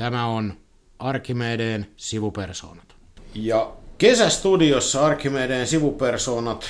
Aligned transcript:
Tämä 0.00 0.26
on 0.26 0.54
Arkimedeen 0.98 1.86
sivupersoonat. 1.96 2.94
Ja 3.34 3.72
kesästudiossa 3.98 5.06
Arkimedeen 5.06 5.66
sivupersoonat, 5.66 6.64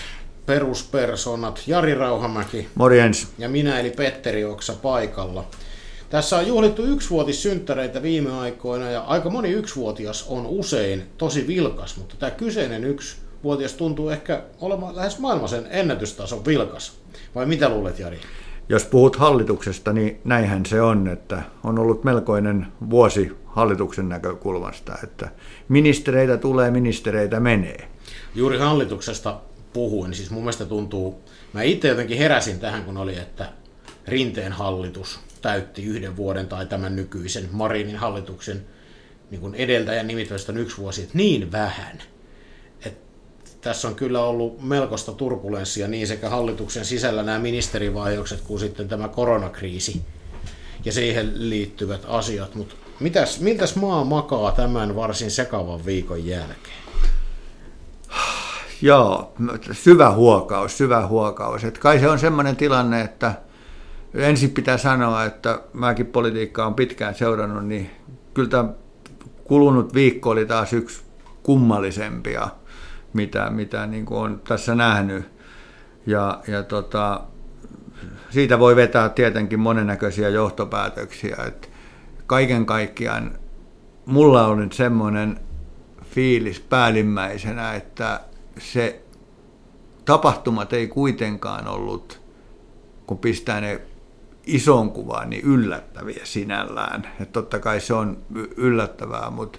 peruspersoonat 0.47 1.63
Jari 1.67 1.95
Rauhamäki. 1.95 2.69
Morjens. 2.75 3.29
Ja 3.39 3.49
minä 3.49 3.81
eli 3.81 3.91
Petteri 3.91 4.45
Oksa 4.45 4.73
paikalla. 4.73 5.45
Tässä 6.09 6.37
on 6.37 6.47
juhlittu 6.47 6.85
yksivuotissynttäreitä 6.85 8.03
viime 8.03 8.33
aikoina 8.33 8.91
ja 8.91 9.01
aika 9.01 9.31
moni 9.31 9.51
yksivuotias 9.51 10.27
on 10.29 10.47
usein 10.47 11.03
tosi 11.19 11.47
vilkas, 11.47 11.97
mutta 11.97 12.17
tämä 12.19 12.31
kyseinen 12.31 12.85
yksivuotias 12.85 13.73
tuntuu 13.73 14.09
ehkä 14.09 14.43
olemaan 14.61 14.97
lähes 14.97 15.19
maailman 15.19 15.49
ennätystason 15.71 16.47
vilkas. 16.47 16.93
Vai 17.35 17.47
mitä 17.47 17.69
luulet 17.69 17.99
Jari? 17.99 18.21
Jos 18.71 18.85
puhut 18.85 19.17
hallituksesta, 19.17 19.93
niin 19.93 20.21
näinhän 20.25 20.67
se 20.67 20.83
on, 20.83 21.09
että 21.09 21.43
on 21.65 21.79
ollut 21.79 22.05
melkoinen 22.05 22.67
vuosi 22.91 23.33
hallituksen 23.47 24.09
näkökulmasta, 24.09 24.99
että 25.05 25.29
ministereitä 25.69 26.37
tulee, 26.37 26.71
ministereitä 26.71 27.41
menee. 27.41 27.89
Juuri 28.35 28.59
hallituksesta 28.59 29.41
puhuin, 29.73 30.15
siis 30.15 30.31
mun 30.31 30.43
mielestä 30.43 30.67
tuntuu, 30.67 31.21
mä 31.53 31.63
itse 31.63 31.89
jotenkin 31.89 32.19
heräsin 32.19 32.61
tähän, 32.61 32.85
kun 32.85 32.97
oli, 32.97 33.19
että 33.19 33.53
Rinteen 34.09 34.53
hallitus 34.53 35.21
täytti 35.43 35.85
yhden 35.85 36.17
vuoden 36.17 36.47
tai 36.47 36.67
tämän 36.67 36.97
nykyisen 36.97 37.49
Marinin 37.53 37.97
hallituksen 37.97 38.65
niin 39.31 39.41
kuin 39.41 39.55
edeltäjän 39.55 40.07
nimitystä 40.07 40.53
yksi 40.53 40.79
vuosi, 40.79 41.03
että 41.03 41.19
niin 41.19 41.53
vähän. 41.53 41.99
Tässä 43.61 43.89
on 43.89 43.95
kyllä 43.95 44.21
ollut 44.21 44.63
melkoista 44.63 45.13
turbulenssia 45.13 45.89
niin 45.89 46.07
sekä 46.07 46.29
hallituksen 46.29 46.85
sisällä 46.85 47.23
nämä 47.23 47.39
ministerivaiheukset 47.39 48.41
kuin 48.41 48.61
sitten 48.61 48.89
tämä 48.89 49.09
koronakriisi 49.09 50.03
ja 50.85 50.93
siihen 50.93 51.51
liittyvät 51.51 52.01
asiat, 52.09 52.55
mutta 52.55 52.75
mitäs, 53.01 53.41
miltäs 53.41 53.77
maa 53.77 54.05
makaa 54.05 54.53
tämän 54.53 54.97
varsin 54.97 55.31
sekavan 55.31 55.87
viikon 55.87 56.27
jälkeen? 56.27 56.81
Joo, 58.83 59.33
syvä 59.73 60.11
huokaus, 60.11 60.79
syvä 60.79 61.07
huokaus. 61.07 61.65
Et 61.65 61.79
kai 61.79 61.99
se 61.99 62.09
on 62.09 62.19
semmoinen 62.19 62.57
tilanne, 62.57 63.01
että 63.01 63.35
ensin 64.15 64.51
pitää 64.51 64.79
sanoa, 64.79 65.25
että 65.25 65.61
mäkin 65.73 66.07
politiikkaa 66.07 66.67
on 66.67 66.75
pitkään 66.75 67.15
seurannut, 67.15 67.67
niin 67.67 67.91
kyllä 68.35 68.49
tämä 68.49 68.69
kulunut 69.45 69.95
viikko 69.95 70.31
oli 70.31 70.47
taas 70.47 70.73
yksi 70.73 71.01
kummallisempia, 71.43 72.49
mitä, 73.13 73.51
mitä 73.51 73.87
niin 73.87 74.07
kuin 74.07 74.21
on 74.21 74.41
tässä 74.49 74.75
nähnyt. 74.75 75.25
Ja, 76.07 76.41
ja 76.49 76.63
tota, 76.63 77.21
siitä 78.31 78.59
voi 78.59 78.77
vetää 78.77 79.09
tietenkin 79.09 79.61
monennäköisiä 79.61 80.29
johtopäätöksiä. 80.29 81.37
Että 81.47 81.69
kaiken 82.27 82.67
kaikkiaan 82.67 83.39
mulla 84.07 84.47
on 84.47 84.59
nyt 84.59 84.73
semmoinen 84.73 85.41
fiilis 86.05 86.61
päällimmäisenä, 86.61 87.75
että 87.75 88.21
se 88.59 89.03
tapahtumat 90.05 90.73
ei 90.73 90.89
kuitenkaan 90.89 91.69
ollut, 91.69 92.21
kun 93.07 93.19
pistää 93.19 93.61
ne 93.61 93.81
isoon 94.47 94.91
kuvaan, 94.91 95.31
niin 95.31 95.45
yllättäviä 95.45 96.21
sinällään. 96.25 97.07
Että 97.21 97.33
totta 97.33 97.59
kai 97.59 97.81
se 97.81 97.95
on 97.95 98.19
yllättävää, 98.57 99.31
mutta 99.31 99.59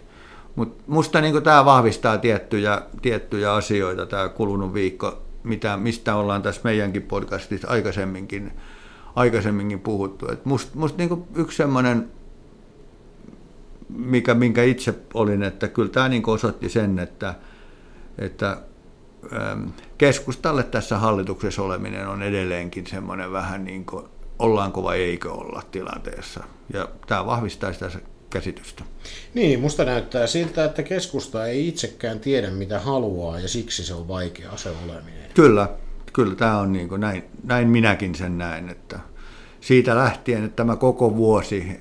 mut 0.55 0.88
musta 0.88 1.21
niin 1.21 1.44
tämä 1.44 1.66
vahvistaa 1.66 2.17
tiettyjä, 2.17 2.81
tiettyjä 3.02 3.53
asioita, 3.53 4.05
tämä 4.05 4.30
kulunut 4.30 4.73
viikko, 4.73 5.21
mitä, 5.43 5.77
mistä 5.77 6.16
ollaan 6.16 6.41
tässä 6.41 6.61
meidänkin 6.63 7.02
podcastissa 7.02 7.67
aikaisemminkin, 7.67 8.52
aikaisemminkin 9.16 9.80
puhuttu. 9.80 10.31
Et 10.31 10.45
musta 10.45 10.71
must 10.75 10.97
niin 10.97 11.25
yksi 11.35 11.58
semmoinen 11.58 12.09
mikä, 13.98 14.33
minkä 14.33 14.64
itse 14.64 14.93
olin, 15.14 15.43
että 15.43 15.67
kyllä 15.67 15.89
tämä 15.89 16.09
niin 16.09 16.30
osoitti 16.30 16.70
sen, 16.70 16.99
että, 16.99 17.36
että 18.17 18.58
keskustalle 19.97 20.64
tässä 20.64 20.97
hallituksessa 20.97 21.61
oleminen 21.61 22.08
on 22.08 22.21
edelleenkin 22.21 22.87
semmoinen 22.87 23.31
vähän 23.31 23.64
niin 23.64 23.86
kuin 23.86 24.05
ollaanko 24.39 24.83
vai 24.83 25.02
eikö 25.02 25.31
olla 25.31 25.61
tilanteessa. 25.71 26.43
Ja 26.73 26.87
tämä 27.08 27.26
vahvistaa 27.26 27.73
sitä 27.73 27.89
käsitystä. 28.31 28.83
Niin, 29.33 29.59
musta 29.59 29.86
näyttää 29.86 30.27
siltä, 30.27 30.65
että 30.65 30.83
keskusta 30.83 31.45
ei 31.45 31.67
itsekään 31.67 32.19
tiedä 32.19 32.49
mitä 32.49 32.80
haluaa 32.80 33.39
ja 33.39 33.47
siksi 33.47 33.83
se 33.83 33.93
on 33.93 34.08
vaikea 34.08 34.58
se 34.58 34.69
oleminen. 34.86 35.31
Kyllä, 35.33 35.69
kyllä 36.14 36.36
tämä 36.36 36.58
on 36.58 36.73
niin 36.73 36.89
kuin 36.89 37.02
näin, 37.02 37.23
näin 37.43 37.67
minäkin 37.67 38.15
sen 38.15 38.37
näen, 38.37 38.70
että 38.70 38.99
siitä 39.61 39.95
lähtien, 39.95 40.43
että 40.43 40.55
tämä 40.55 40.75
koko 40.75 41.15
vuosi 41.15 41.80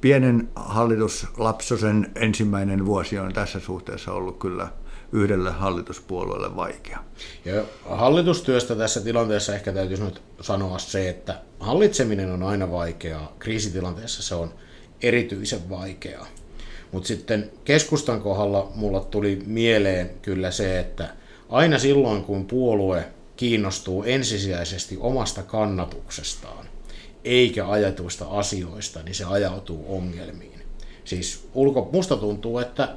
pienen 0.00 0.48
hallituslapsosen 0.56 2.10
ensimmäinen 2.14 2.86
vuosi 2.86 3.18
on 3.18 3.32
tässä 3.32 3.60
suhteessa 3.60 4.12
ollut 4.12 4.38
kyllä 4.38 4.68
yhdelle 5.12 5.50
hallituspuolueelle 5.50 6.56
vaikea. 6.56 6.98
Ja 7.44 7.62
hallitustyöstä 7.84 8.76
tässä 8.76 9.00
tilanteessa 9.00 9.54
ehkä 9.54 9.72
täytyisi 9.72 10.02
nyt 10.02 10.22
sanoa 10.40 10.78
se, 10.78 11.08
että 11.08 11.40
hallitseminen 11.60 12.32
on 12.32 12.42
aina 12.42 12.70
vaikeaa. 12.70 13.32
Kriisitilanteessa 13.38 14.22
se 14.22 14.34
on 14.34 14.54
erityisen 15.02 15.70
vaikeaa. 15.70 16.26
Mutta 16.92 17.06
sitten 17.06 17.50
keskustan 17.64 18.20
kohdalla 18.20 18.72
mulla 18.74 19.00
tuli 19.00 19.42
mieleen 19.46 20.10
kyllä 20.22 20.50
se, 20.50 20.78
että 20.78 21.08
aina 21.48 21.78
silloin 21.78 22.24
kun 22.24 22.46
puolue 22.46 23.04
kiinnostuu 23.36 24.02
ensisijaisesti 24.02 24.96
omasta 25.00 25.42
kannatuksestaan, 25.42 26.66
eikä 27.24 27.68
ajatuista 27.68 28.24
asioista, 28.24 29.02
niin 29.02 29.14
se 29.14 29.24
ajautuu 29.24 29.96
ongelmiin. 29.96 30.62
Siis 31.04 31.48
ulko, 31.54 31.88
musta 31.92 32.16
tuntuu, 32.16 32.58
että 32.58 32.96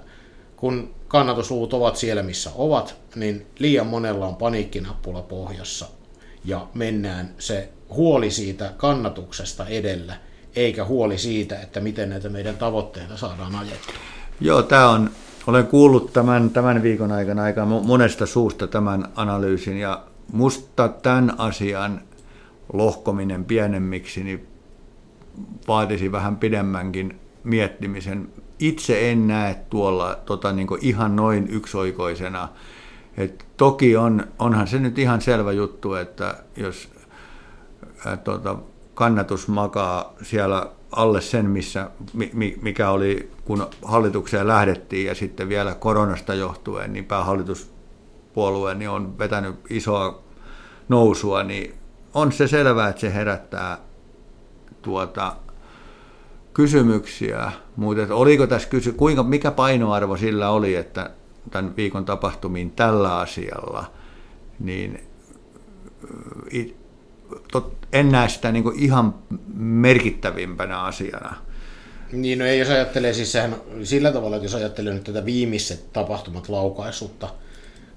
kun 0.55 0.93
kannatusluvut 1.07 1.73
ovat 1.73 1.95
siellä, 1.95 2.23
missä 2.23 2.51
ovat, 2.55 2.95
niin 3.15 3.45
liian 3.59 3.87
monella 3.87 4.27
on 4.27 4.35
paniikkinappula 4.35 5.21
pohjassa 5.21 5.87
ja 6.45 6.67
mennään 6.73 7.35
se 7.39 7.69
huoli 7.89 8.31
siitä 8.31 8.73
kannatuksesta 8.77 9.67
edellä, 9.67 10.15
eikä 10.55 10.85
huoli 10.85 11.17
siitä, 11.17 11.59
että 11.59 11.79
miten 11.79 12.09
näitä 12.09 12.29
meidän 12.29 12.57
tavoitteita 12.57 13.17
saadaan 13.17 13.55
ajettua. 13.55 13.95
Joo, 14.41 14.63
tämä 14.63 14.89
on, 14.89 15.09
olen 15.47 15.67
kuullut 15.67 16.13
tämän, 16.13 16.49
tämän 16.49 16.83
viikon 16.83 17.11
aikana 17.11 17.43
aika 17.43 17.65
monesta 17.65 18.25
suusta 18.25 18.67
tämän 18.67 19.07
analyysin 19.15 19.77
ja 19.77 20.03
musta 20.31 20.89
tämän 20.89 21.33
asian 21.37 22.01
lohkominen 22.73 23.45
pienemmiksi, 23.45 24.23
niin 24.23 24.47
vaatisi 25.67 26.11
vähän 26.11 26.37
pidemmänkin 26.37 27.19
miettimisen. 27.43 28.29
Itse 28.59 29.11
en 29.11 29.27
näe 29.27 29.55
tuolla 29.69 30.15
tota, 30.25 30.51
niin 30.51 30.67
ihan 30.81 31.15
noin 31.15 31.47
yksioikoisena. 31.49 32.49
Et 33.17 33.45
toki 33.57 33.97
on, 33.97 34.27
onhan 34.39 34.67
se 34.67 34.79
nyt 34.79 34.99
ihan 34.99 35.21
selvä 35.21 35.51
juttu, 35.51 35.93
että 35.93 36.35
jos 36.57 36.89
ää, 38.05 38.17
tota, 38.17 38.57
kannatus 39.01 39.47
makaa 39.47 40.13
siellä 40.21 40.71
alle 40.91 41.21
sen, 41.21 41.49
missä, 41.49 41.89
mikä 42.61 42.89
oli, 42.89 43.31
kun 43.45 43.67
hallitukseen 43.83 44.47
lähdettiin 44.47 45.07
ja 45.07 45.15
sitten 45.15 45.49
vielä 45.49 45.75
koronasta 45.75 46.33
johtuen, 46.33 46.93
niin 46.93 47.05
päähallituspuolue 47.05 48.75
niin 48.75 48.89
on 48.89 49.17
vetänyt 49.17 49.55
isoa 49.69 50.23
nousua, 50.89 51.43
niin 51.43 51.73
on 52.13 52.31
se 52.31 52.47
selvää, 52.47 52.89
että 52.89 53.01
se 53.01 53.13
herättää 53.13 53.77
tuota, 54.81 55.35
kysymyksiä, 56.53 57.51
mutta 57.75 58.15
oliko 58.15 58.47
tässä 58.47 58.69
kysy, 58.69 58.91
kuinka, 58.91 59.23
mikä 59.23 59.51
painoarvo 59.51 60.17
sillä 60.17 60.49
oli, 60.49 60.75
että 60.75 61.09
tämän 61.51 61.75
viikon 61.75 62.05
tapahtumiin 62.05 62.71
tällä 62.71 63.17
asialla, 63.17 63.85
niin 64.59 65.03
tot, 67.51 67.77
en 67.93 68.11
näe 68.11 68.29
sitä 68.29 68.51
niin 68.51 68.63
ihan 68.75 69.15
merkittävimpänä 69.55 70.81
asiana. 70.81 71.35
Niin, 72.11 72.39
no 72.39 72.45
ei 72.45 72.59
jos 72.59 72.69
ajattelee 72.69 73.13
siis 73.13 73.31
sehän, 73.31 73.55
sillä 73.83 74.11
tavalla, 74.11 74.35
että 74.35 74.45
jos 74.45 74.55
ajattelee 74.55 74.93
nyt 74.93 75.03
tätä 75.03 75.25
viimeiset 75.25 75.93
tapahtumat 75.93 76.49
laukaisutta, 76.49 77.29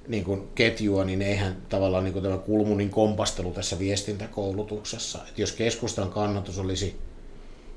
niin 0.08 0.25
kuin 0.25 0.48
ketjua, 0.54 1.04
niin 1.04 1.22
eihän 1.22 1.56
tavallaan 1.69 2.04
niin 2.04 2.12
kuin 2.12 2.22
tämä 2.22 2.38
Kulmunin 2.38 2.90
kompastelu 2.90 3.52
tässä 3.52 3.78
viestintäkoulutuksessa, 3.78 5.19
että 5.28 5.40
jos 5.40 5.52
keskustan 5.52 6.10
kannatus 6.10 6.58
olisi 6.58 6.96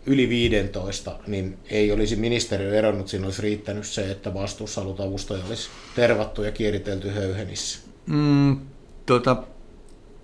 yli 0.06 0.30
15, 0.30 1.20
niin 1.28 1.58
ei 1.70 1.92
olisi 1.92 2.16
ministeriö 2.16 2.76
eronnut, 2.76 3.08
siinä 3.08 3.26
olisi 3.26 3.42
riittänyt 3.42 3.86
se, 3.86 4.12
että 4.12 4.34
vastuussa 4.34 4.82
ollut 4.82 5.00
avustaja 5.00 5.46
olisi 5.48 5.70
tervattu 5.96 6.44
ja 6.44 6.52
kieritelty 6.52 7.10
höyhenissä. 7.10 7.80
Mm, 8.06 8.58
tota, 9.06 9.44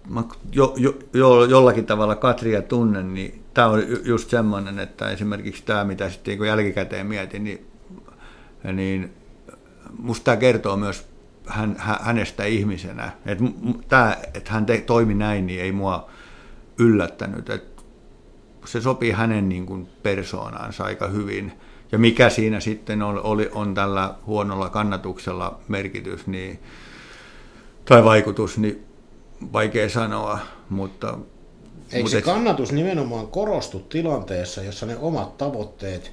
mä 0.10 0.24
jo, 0.52 0.74
jo, 0.78 1.00
jo, 1.14 1.46
jollakin 1.46 1.86
tavalla 1.86 2.16
Katria 2.16 2.62
tunnen, 2.62 3.14
niin 3.14 3.44
tämä 3.54 3.68
on 3.68 3.84
just 4.04 4.30
semmoinen, 4.30 4.80
että 4.80 5.10
esimerkiksi 5.10 5.64
tämä, 5.66 5.84
mitä 5.84 6.10
sitten 6.10 6.38
niin 6.38 6.48
jälkikäteen 6.48 7.08
mietin, 7.08 7.44
niin, 7.44 7.66
niin 8.74 9.14
musta 9.98 10.24
tämä 10.24 10.38
kertoo 10.38 10.78
myös 10.78 11.08
hän, 11.48 11.76
hänestä 11.80 12.46
ihmisenä. 12.46 13.12
Että 13.26 13.44
tämä, 13.88 14.18
että 14.34 14.52
hän 14.52 14.66
te, 14.66 14.82
toimi 14.82 15.14
näin, 15.14 15.48
niin 15.48 15.62
ei 15.62 15.72
mua 15.72 16.10
yllättänyt. 16.80 17.50
Et 17.50 17.84
se 18.66 18.82
sopii 18.82 19.12
hänen 19.12 19.50
niin 19.50 19.66
kuin 19.66 19.88
persoonaansa 20.04 20.84
aika 20.84 21.08
hyvin. 21.08 21.52
Ja 21.92 22.00
mikä 22.00 22.30
siinä 22.30 22.60
sitten 22.60 23.02
on, 23.02 23.24
oli, 23.24 23.50
on 23.54 23.74
tällä 23.74 24.16
huonolla 24.26 24.70
kannatuksella 24.70 25.60
merkitys 25.68 26.28
niin, 26.28 26.60
tai 27.86 28.04
vaikutus, 28.04 28.58
niin 28.58 28.86
vaikea 29.54 29.90
sanoa, 29.90 30.40
mutta... 30.70 31.18
Eikö 31.92 32.10
se 32.10 32.18
et... 32.18 32.24
kannatus 32.24 32.72
nimenomaan 32.72 33.28
korostu 33.28 33.80
tilanteessa, 33.80 34.64
jossa 34.64 34.86
ne 34.86 34.98
omat 34.98 35.38
tavoitteet 35.38 36.12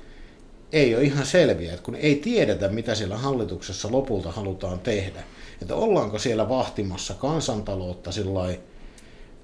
ei 0.72 0.94
ole 0.94 1.04
ihan 1.04 1.26
selviä, 1.26 1.72
että 1.72 1.84
kun 1.84 1.94
ei 1.94 2.14
tiedetä, 2.14 2.68
mitä 2.68 2.94
siellä 2.94 3.16
hallituksessa 3.16 3.88
lopulta 3.92 4.30
halutaan 4.30 4.78
tehdä. 4.78 5.22
Että 5.62 5.74
ollaanko 5.74 6.18
siellä 6.18 6.48
vahtimassa 6.48 7.14
kansantaloutta 7.14 8.12
sillä 8.12 8.54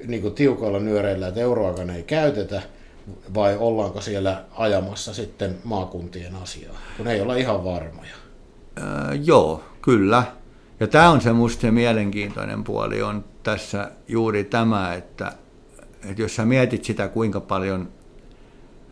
niin 0.07 0.23
kuin 0.23 0.35
tiukoilla 0.35 0.79
nyöreillä, 0.81 1.29
että 1.29 1.41
euroakaan 1.41 1.91
ei 1.91 2.03
käytetä, 2.03 2.63
vai 3.35 3.57
ollaanko 3.57 4.01
siellä 4.01 4.45
ajamassa 4.57 5.15
sitten 5.15 5.59
maakuntien 5.65 6.35
asiaa, 6.35 6.79
kun 6.97 7.09
ei 7.09 7.21
olla 7.21 7.37
ihan 7.37 7.65
varmoja? 7.65 8.15
Äh, 8.79 9.21
joo, 9.25 9.65
kyllä. 9.83 10.23
Ja 10.81 10.87
tämä 10.87 11.11
on 11.11 11.21
se 11.21 11.33
musta 11.33 11.61
se 11.61 11.71
mielenkiintoinen 11.71 12.65
puoli 12.65 13.03
on 13.03 13.25
tässä 13.43 13.91
juuri 14.09 14.45
tämä, 14.45 14.95
että, 14.95 15.33
että 16.05 16.23
jos 16.23 16.37
sä 16.37 16.45
mietit 16.45 16.85
sitä, 16.85 17.09
kuinka 17.09 17.41
paljon 17.41 17.89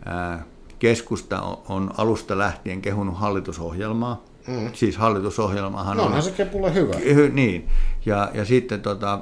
ää, 0.04 0.44
keskusta 0.78 1.40
on, 1.40 1.62
on 1.69 1.90
alusta 1.96 2.38
lähtien 2.38 2.82
kehunut 2.82 3.19
hallitusohjelmaa, 3.19 4.25
mm. 4.46 4.70
siis 4.72 4.96
hallitusohjelmahan 4.96 5.96
no, 5.96 6.02
on... 6.04 6.22
se 6.22 6.31
kepulle 6.31 6.75
hyvä. 6.75 6.94
Niin, 7.32 7.69
ja, 8.06 8.31
ja 8.34 8.44
sitten 8.44 8.82
tota, 8.82 9.20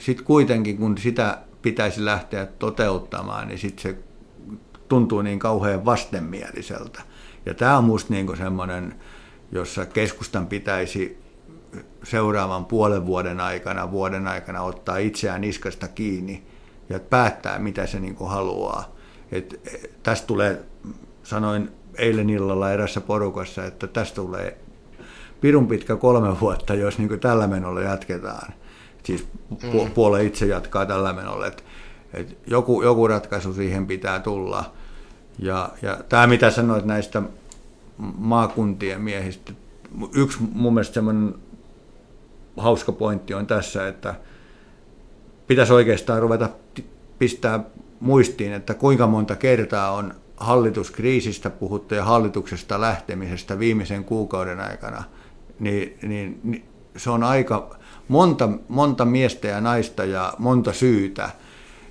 sit 0.00 0.22
kuitenkin 0.22 0.76
kun 0.76 0.98
sitä 0.98 1.38
pitäisi 1.62 2.04
lähteä 2.04 2.46
toteuttamaan, 2.46 3.48
niin 3.48 3.58
sitten 3.58 3.82
se 3.82 3.98
tuntuu 4.88 5.22
niin 5.22 5.38
kauhean 5.38 5.84
vastenmieliseltä. 5.84 7.02
Ja 7.46 7.54
tämä 7.54 7.78
on 7.78 7.84
musta 7.84 8.14
niin 8.14 8.36
semmoinen, 8.36 8.94
jossa 9.52 9.86
keskustan 9.86 10.46
pitäisi 10.46 11.27
seuraavan 12.04 12.64
puolen 12.64 13.06
vuoden 13.06 13.40
aikana, 13.40 13.90
vuoden 13.90 14.28
aikana 14.28 14.62
ottaa 14.62 14.96
itseään 14.96 15.40
niskasta 15.40 15.88
kiinni 15.88 16.42
ja 16.88 17.00
päättää, 17.00 17.58
mitä 17.58 17.86
se 17.86 18.00
niin 18.00 18.16
haluaa. 18.26 18.96
Et, 19.32 19.60
tästä 20.02 20.26
tulee, 20.26 20.62
sanoin 21.22 21.70
eilen 21.98 22.30
illalla 22.30 22.72
erässä 22.72 23.00
porukassa, 23.00 23.64
että 23.64 23.86
tästä 23.86 24.14
tulee 24.14 24.58
pirun 25.40 25.68
pitkä 25.68 25.96
kolme 25.96 26.40
vuotta, 26.40 26.74
jos 26.74 26.98
niin 26.98 27.20
tällä 27.20 27.46
menolla 27.46 27.80
jatketaan. 27.80 28.52
Siis 29.02 29.28
pu- 29.54 29.84
mm. 29.84 29.90
puole 29.90 30.24
itse 30.24 30.46
jatkaa 30.46 30.86
tällä 30.86 31.12
menolla. 31.12 31.46
Et, 31.46 31.64
et 32.14 32.38
joku, 32.46 32.82
joku 32.82 33.08
ratkaisu 33.08 33.52
siihen 33.52 33.86
pitää 33.86 34.20
tulla. 34.20 34.72
Ja, 35.38 35.68
ja 35.82 35.98
tämä, 36.08 36.26
mitä 36.26 36.50
sanoit 36.50 36.84
näistä 36.84 37.22
maakuntien 38.18 39.00
miehistä, 39.00 39.52
yksi 40.14 40.38
mun 40.52 40.74
mielestä 40.74 40.94
semmoinen 40.94 41.34
hauska 42.58 42.92
pointti 42.92 43.34
on 43.34 43.46
tässä, 43.46 43.88
että 43.88 44.14
pitäisi 45.46 45.72
oikeastaan 45.72 46.22
ruveta 46.22 46.48
pistää 47.18 47.60
muistiin, 48.00 48.52
että 48.52 48.74
kuinka 48.74 49.06
monta 49.06 49.36
kertaa 49.36 49.90
on 49.92 50.14
hallituskriisistä 50.36 51.50
puhuttu 51.50 51.94
ja 51.94 52.04
hallituksesta 52.04 52.80
lähtemisestä 52.80 53.58
viimeisen 53.58 54.04
kuukauden 54.04 54.60
aikana, 54.60 55.04
niin, 55.60 55.98
niin, 56.02 56.40
niin 56.44 56.64
se 56.96 57.10
on 57.10 57.22
aika 57.22 57.78
monta, 58.08 58.48
monta 58.68 59.04
miestä 59.04 59.48
ja 59.48 59.60
naista 59.60 60.04
ja 60.04 60.32
monta 60.38 60.72
syytä. 60.72 61.30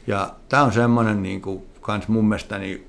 Ja 0.07 0.35
tämä 0.49 0.63
on 0.63 0.73
semmoinen 0.73 1.23
niin 1.23 1.41
kuin, 1.41 1.63
kans 1.81 2.07
mun 2.07 2.27
mielestä 2.27 2.57
niin 2.57 2.87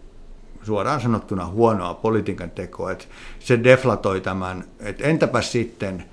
suoraan 0.62 1.00
sanottuna 1.00 1.46
huonoa 1.46 1.94
politiikan 1.94 2.50
tekoa, 2.50 2.90
että 2.90 3.04
se 3.40 3.64
deflatoi 3.64 4.20
tämän, 4.20 4.64
että 4.80 5.04
entäpä 5.04 5.42
sitten, 5.42 6.04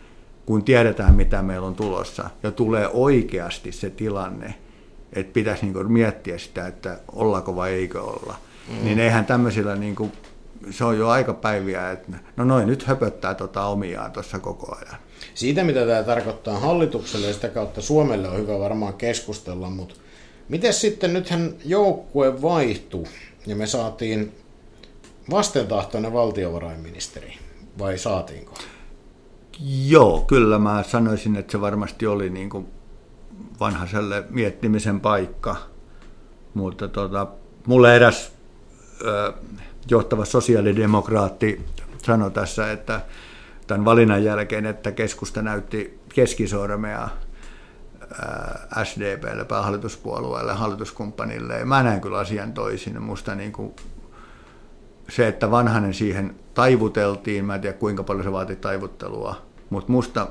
kun 0.45 0.63
tiedetään 0.63 1.15
mitä 1.15 1.41
meillä 1.41 1.67
on 1.67 1.75
tulossa 1.75 2.29
ja 2.43 2.51
tulee 2.51 2.89
oikeasti 2.93 3.71
se 3.71 3.89
tilanne, 3.89 4.55
että 5.13 5.33
pitäisi 5.33 5.65
niin 5.65 5.91
miettiä 5.91 6.37
sitä, 6.37 6.67
että 6.67 6.99
ollaanko 7.11 7.55
vai 7.55 7.73
eikö 7.73 8.03
olla. 8.03 8.35
Mm. 8.69 8.85
Niin 8.85 8.99
eihän 8.99 9.25
tämmöisillä, 9.25 9.75
niin 9.75 9.95
kuin, 9.95 10.11
se 10.71 10.83
on 10.83 10.97
jo 10.97 11.09
aika 11.09 11.33
päiviä, 11.33 11.91
että 11.91 12.11
no 12.37 12.43
noin 12.43 12.67
nyt 12.67 12.83
höpöttää 12.83 13.33
tota 13.33 13.65
omiaan 13.65 14.11
tuossa 14.11 14.39
koko 14.39 14.75
ajan. 14.75 14.97
Siitä, 15.33 15.63
mitä 15.63 15.85
tämä 15.85 16.03
tarkoittaa 16.03 16.59
hallitukselle 16.59 17.27
ja 17.27 17.33
sitä 17.33 17.49
kautta 17.49 17.81
Suomelle 17.81 18.29
on 18.29 18.37
hyvä 18.37 18.59
varmaan 18.59 18.93
keskustella, 18.93 19.69
mutta 19.69 19.95
miten 20.49 20.73
sitten 20.73 21.13
nythän 21.13 21.53
joukkue 21.65 22.41
vaihtui 22.41 23.03
ja 23.47 23.55
me 23.55 23.67
saatiin 23.67 24.35
vastentahtoinen 25.31 26.13
valtiovarainministeri, 26.13 27.33
vai 27.79 27.97
saatiinko? 27.97 28.53
Joo, 29.59 30.21
kyllä 30.21 30.59
mä 30.59 30.83
sanoisin, 30.83 31.35
että 31.35 31.51
se 31.51 31.61
varmasti 31.61 32.07
oli 32.07 32.29
niin 32.29 32.49
kuin 32.49 32.67
vanhaselle 33.59 34.23
miettimisen 34.29 34.99
paikka. 34.99 35.55
Mutta 36.53 36.87
tota, 36.87 37.27
mulle 37.65 37.95
eräs 37.95 38.31
ö, 39.01 39.33
johtava 39.89 40.25
sosiaalidemokraatti 40.25 41.65
sanoi 42.03 42.31
tässä, 42.31 42.71
että 42.71 43.01
tämän 43.67 43.85
valinnan 43.85 44.23
jälkeen, 44.23 44.65
että 44.65 44.91
keskusta 44.91 45.41
näytti 45.41 45.99
keskisormea 46.13 47.09
SDPlle, 48.83 49.45
päähallituspuolueelle, 49.45 50.53
hallituskumppanille. 50.53 51.65
Mä 51.65 51.83
näen 51.83 52.01
kyllä 52.01 52.17
asian 52.17 52.53
toisin. 52.53 53.01
Musta 53.01 53.35
niin 53.35 53.51
kuin 53.51 53.75
se, 55.09 55.27
että 55.27 55.51
vanhanen 55.51 55.93
siihen 55.93 56.35
taivuteltiin, 56.53 57.45
mä 57.45 57.55
en 57.55 57.61
tiedä 57.61 57.77
kuinka 57.77 58.03
paljon 58.03 58.23
se 58.23 58.31
vaati 58.31 58.55
taivuttelua, 58.55 59.35
mutta 59.69 59.91
musta 59.91 60.27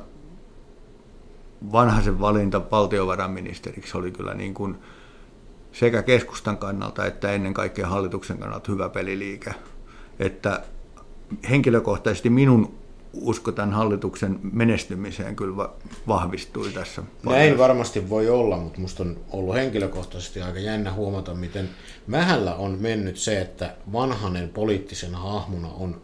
vanhaisen 1.73 2.21
valinta 2.21 2.63
valtiovarainministeriksi 2.71 3.99
oli 3.99 4.11
kyllä 4.11 4.35
niin 4.35 4.55
kuin 4.55 4.77
sekä 5.73 6.03
keskustan 6.03 6.59
kannalta 6.59 7.07
että 7.07 7.33
ennen 7.33 7.55
kaikkea 7.55 7.87
hallituksen 7.87 8.39
kannalta 8.39 8.73
hyvä 8.73 8.89
peliliike. 8.89 9.55
Että 10.19 10.63
henkilökohtaisesti 11.51 12.31
minun 12.31 12.75
usko 13.21 13.53
tämän 13.53 13.73
hallituksen 13.73 14.39
menestymiseen 14.53 15.37
kyllä 15.37 15.69
vahvistui 16.09 16.71
tässä. 16.71 17.03
Näin 17.23 17.59
varmasti 17.59 18.11
voi 18.11 18.29
olla, 18.29 18.57
mutta 18.57 18.79
minusta 18.79 19.03
on 19.03 19.17
ollut 19.31 19.55
henkilökohtaisesti 19.55 20.43
aika 20.43 20.59
jännä 20.59 20.93
huomata, 20.93 21.35
miten 21.35 21.69
vähällä 22.11 22.55
on 22.55 22.77
mennyt 22.81 23.17
se, 23.17 23.41
että 23.41 23.77
vanhanen 23.93 24.49
poliittisena 24.49 25.19
hahmona 25.19 25.69
on 25.69 26.01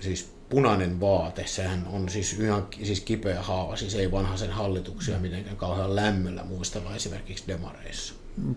siis 0.00 0.36
punainen 0.48 1.00
vaate, 1.00 1.46
sehän 1.46 1.86
on 1.92 2.08
siis 2.08 2.32
ihan 2.32 2.66
siis 2.82 3.00
kipeä 3.00 3.42
haava, 3.42 3.76
siis 3.76 3.94
ei 3.94 4.12
vanhaisen 4.12 4.50
hallituksia 4.50 5.18
mitenkään 5.18 5.56
kauhean 5.56 5.96
lämmöllä 5.96 6.44
muistella 6.44 6.94
esimerkiksi 6.94 7.44
demareissa. 7.48 8.14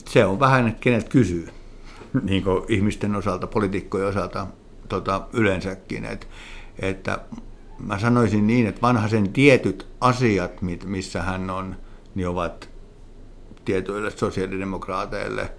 Se 0.09 0.25
on 0.25 0.39
vähän, 0.39 0.67
että 0.67 0.81
kenet 0.81 1.09
kysyy, 1.09 1.49
niin 2.29 2.43
kuin 2.43 2.63
ihmisten 2.67 3.15
osalta, 3.15 3.47
poliitikkojen 3.47 4.07
osalta 4.07 4.47
tota, 4.89 5.27
yleensäkin, 5.33 6.05
että, 6.05 6.27
että 6.79 7.19
mä 7.79 7.99
sanoisin 7.99 8.47
niin, 8.47 8.67
että 8.67 8.81
vanhaisen 8.81 9.33
tietyt 9.33 9.87
asiat, 10.01 10.51
missä 10.85 11.21
hän 11.21 11.49
on, 11.49 11.75
niin 12.15 12.27
ovat 12.27 12.69
tietyille 13.65 14.11
sosiaalidemokraateille 14.11 15.51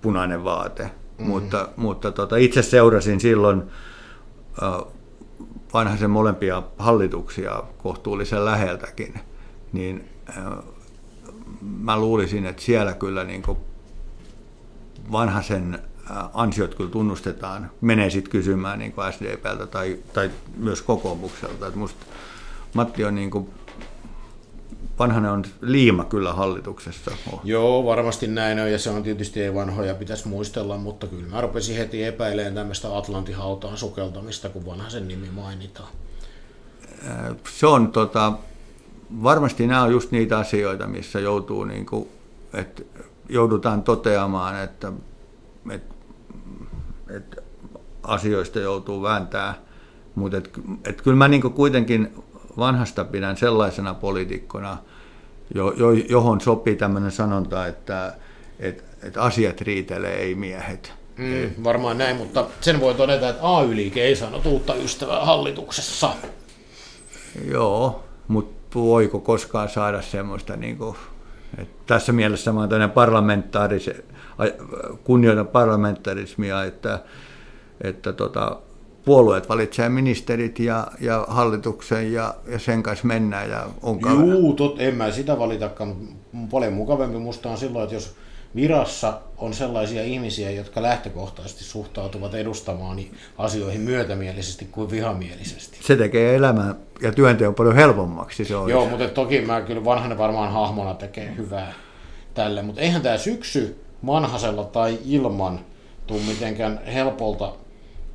punainen 0.00 0.44
vaate. 0.44 0.82
Mm-hmm. 0.82 1.26
Mutta, 1.26 1.68
mutta 1.76 2.12
tota, 2.12 2.36
itse 2.36 2.62
seurasin 2.62 3.20
silloin 3.20 3.62
vanhaisen 5.74 6.10
molempia 6.10 6.62
hallituksia 6.78 7.62
kohtuullisen 7.78 8.44
läheltäkin, 8.44 9.14
niin 9.72 10.08
mä 11.60 11.98
luulisin, 12.00 12.46
että 12.46 12.62
siellä 12.62 12.92
kyllä 12.92 13.24
niin 13.24 13.42
vanhaisen 15.12 15.78
ansiot 16.34 16.74
kyllä 16.74 16.90
tunnustetaan, 16.90 17.70
menee 17.80 18.10
sitten 18.10 18.32
kysymään 18.32 18.78
niin 18.78 18.92
kuin 18.92 19.12
SDPltä 19.12 19.66
tai, 19.66 19.98
tai 20.12 20.30
myös 20.56 20.82
kokoomukselta. 20.82 21.66
Et 21.66 21.74
musta 21.74 22.06
Matti 22.74 23.04
on 23.04 23.14
niin 23.14 23.30
kuin, 23.30 23.50
vanhanen 24.98 25.30
on 25.30 25.44
liima 25.60 26.04
kyllä 26.04 26.32
hallituksessa. 26.32 27.10
Oh. 27.32 27.40
Joo, 27.44 27.84
varmasti 27.84 28.26
näin 28.26 28.60
on, 28.60 28.72
ja 28.72 28.78
se 28.78 28.90
on 28.90 29.02
tietysti 29.02 29.42
ei 29.42 29.54
vanhoja 29.54 29.94
pitäisi 29.94 30.28
muistella, 30.28 30.76
mutta 30.76 31.06
kyllä 31.06 31.26
mä 31.28 31.40
rupesin 31.40 31.76
heti 31.76 32.04
epäilemään 32.04 32.54
tämmöistä 32.54 32.96
Atlantin 32.96 33.36
hautaan 33.36 33.76
sukeltamista, 33.76 34.48
kun 34.48 34.66
vanhaisen 34.66 35.08
nimi 35.08 35.30
mainitaan. 35.30 35.88
Se 37.48 37.66
on 37.66 37.92
tota, 37.92 38.32
varmasti 39.22 39.66
nämä 39.66 39.82
on 39.82 39.92
just 39.92 40.10
niitä 40.10 40.38
asioita, 40.38 40.86
missä 40.86 41.20
joutuu 41.20 41.64
niin 41.64 41.86
kuin, 41.86 42.08
että 42.54 42.82
joudutaan 43.28 43.82
toteamaan, 43.82 44.62
että, 44.62 44.92
että 45.70 45.94
että 47.16 47.42
asioista 48.02 48.60
joutuu 48.60 49.02
vääntää, 49.02 49.54
mutta 50.14 50.36
et, 50.36 50.50
et 50.84 51.02
kyllä 51.02 51.16
mä 51.16 51.28
niinku 51.28 51.50
kuitenkin 51.50 52.14
vanhasta 52.58 53.04
pidän 53.04 53.36
sellaisena 53.36 53.94
poliitikkona, 53.94 54.78
jo, 55.54 55.72
jo, 55.76 55.90
johon 55.90 56.40
sopii 56.40 56.76
tämmöinen 56.76 57.10
sanonta, 57.10 57.66
että 57.66 58.14
et, 58.58 58.84
et 59.02 59.16
asiat 59.16 59.60
riitelee, 59.60 60.14
ei 60.14 60.34
miehet. 60.34 60.92
Mm, 61.16 61.64
varmaan 61.64 61.98
näin, 61.98 62.16
mutta 62.16 62.46
sen 62.60 62.80
voi 62.80 62.94
todeta, 62.94 63.28
että 63.28 63.42
AY-liike 63.42 64.02
ei 64.02 64.16
saanut 64.16 64.46
uutta 64.46 64.74
ystävää 64.74 65.24
hallituksessa. 65.24 66.10
Joo, 67.44 68.04
mutta 68.28 68.78
voiko 68.78 69.20
koskaan 69.20 69.68
saada 69.68 70.02
semmoista, 70.02 70.56
niin 70.56 70.78
kuin, 70.78 70.96
että 71.58 71.82
tässä 71.86 72.12
mielessä 72.12 72.52
mä 72.52 72.60
oon 72.60 72.90
parlamentaaris, 72.94 73.90
kunnioitan 75.04 75.46
parlamentarismia, 75.46 76.64
että, 76.64 76.98
että 77.80 78.12
tota, 78.12 78.56
puolueet 79.04 79.48
valitsee 79.48 79.88
ministerit 79.88 80.58
ja, 80.58 80.86
ja 81.00 81.24
hallituksen 81.28 82.12
ja, 82.12 82.34
ja 82.46 82.58
sen 82.58 82.82
kanssa 82.82 83.06
mennään. 83.06 83.50
Ja 83.50 83.66
on 83.82 84.00
Juu, 84.00 84.52
tot, 84.52 84.80
en 84.80 84.94
mä 84.94 85.10
sitä 85.10 85.38
valitakaan, 85.38 85.96
mutta 86.32 86.50
paljon 86.50 86.72
mukavampi 86.72 87.18
musta 87.18 87.50
on 87.50 87.58
silloin, 87.58 87.82
että 87.82 87.94
jos 87.94 88.14
virassa 88.56 89.20
on 89.38 89.54
sellaisia 89.54 90.02
ihmisiä, 90.02 90.50
jotka 90.50 90.82
lähtökohtaisesti 90.82 91.64
suhtautuvat 91.64 92.34
edustamaan 92.34 92.98
asioihin 93.38 93.80
myötämielisesti 93.80 94.64
kuin 94.64 94.90
vihamielisesti. 94.90 95.78
Se 95.80 95.96
tekee 95.96 96.36
elämän 96.36 96.74
ja 97.02 97.12
työnteon 97.12 97.54
paljon 97.54 97.74
helpommaksi. 97.74 98.44
Se 98.44 98.54
Joo, 98.54 98.88
mutta 98.88 99.08
toki 99.08 99.40
mä 99.40 99.60
kyllä 99.60 99.84
vanhana 99.84 100.18
varmaan 100.18 100.52
hahmona 100.52 100.94
tekee 100.94 101.34
hyvää 101.36 101.72
tälle, 102.34 102.62
mutta 102.62 102.80
eihän 102.80 103.02
tämä 103.02 103.18
syksy 103.18 103.81
manhasella 104.02 104.64
tai 104.64 104.98
ilman 105.04 105.60
tule 106.06 106.20
mitenkään 106.28 106.80
helpolta 106.86 107.52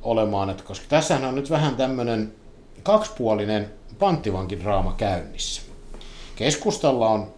olemaan, 0.02 0.50
että 0.50 0.62
koska 0.62 0.86
tässähän 0.88 1.24
on 1.24 1.34
nyt 1.34 1.50
vähän 1.50 1.76
tämmöinen 1.76 2.32
kaksipuolinen 2.82 3.70
panttivankidraama 3.98 4.94
käynnissä. 4.96 5.62
Keskustalla 6.36 7.08
on 7.08 7.34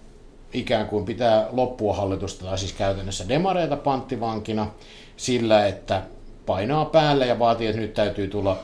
ikään 0.52 0.86
kuin 0.86 1.04
pitää 1.04 1.48
loppua 1.52 1.96
hallitusta, 1.96 2.44
tai 2.44 2.58
siis 2.58 2.72
käytännössä 2.72 3.28
demareita 3.28 3.76
panttivankina 3.76 4.70
sillä, 5.16 5.66
että 5.66 6.02
painaa 6.46 6.84
päälle 6.84 7.26
ja 7.26 7.38
vaatii, 7.38 7.66
että 7.66 7.80
nyt 7.80 7.94
täytyy 7.94 8.28
tulla 8.28 8.58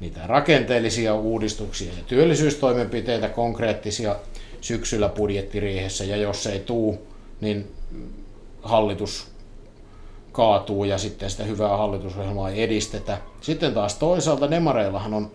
niitä 0.00 0.20
rakenteellisia 0.26 1.14
uudistuksia 1.14 1.92
ja 1.92 2.02
työllisyystoimenpiteitä 2.06 3.28
konkreettisia 3.28 4.16
syksyllä 4.60 5.08
budjettiriihessä, 5.08 6.04
ja 6.04 6.16
jos 6.16 6.46
ei 6.46 6.60
tuu, 6.60 7.06
niin 7.40 7.72
hallitus 8.62 9.32
kaatuu 10.32 10.84
ja 10.84 10.98
sitten 10.98 11.30
sitä 11.30 11.44
hyvää 11.44 11.76
hallitusohjelmaa 11.76 12.50
ei 12.50 12.62
edistetä. 12.62 13.18
Sitten 13.40 13.74
taas 13.74 13.94
toisaalta 13.94 14.50
demareillahan 14.50 15.14
on 15.14 15.30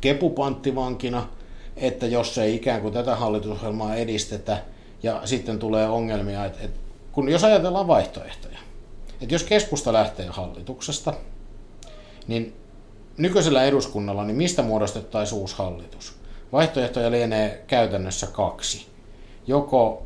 kepupanttivankina, 0.00 1.28
että 1.76 2.06
jos 2.06 2.38
ei 2.38 2.54
ikään 2.54 2.80
kuin 2.80 2.94
tätä 2.94 3.16
hallitusohjelmaa 3.16 3.94
edistetä, 3.94 4.62
ja 5.02 5.20
sitten 5.24 5.58
tulee 5.58 5.88
ongelmia, 5.88 6.44
että, 6.44 6.58
että 6.62 6.80
kun 7.12 7.28
jos 7.28 7.44
ajatellaan 7.44 7.86
vaihtoehtoja, 7.86 8.58
että 9.20 9.34
jos 9.34 9.42
keskusta 9.42 9.92
lähtee 9.92 10.26
hallituksesta, 10.26 11.14
niin 12.28 12.54
nykyisellä 13.18 13.64
eduskunnalla, 13.64 14.24
niin 14.24 14.36
mistä 14.36 14.62
muodostettaisiin 14.62 15.40
uusi 15.40 15.56
hallitus? 15.58 16.14
Vaihtoehtoja 16.52 17.10
lienee 17.10 17.64
käytännössä 17.66 18.26
kaksi. 18.26 18.86
Joko 19.46 20.02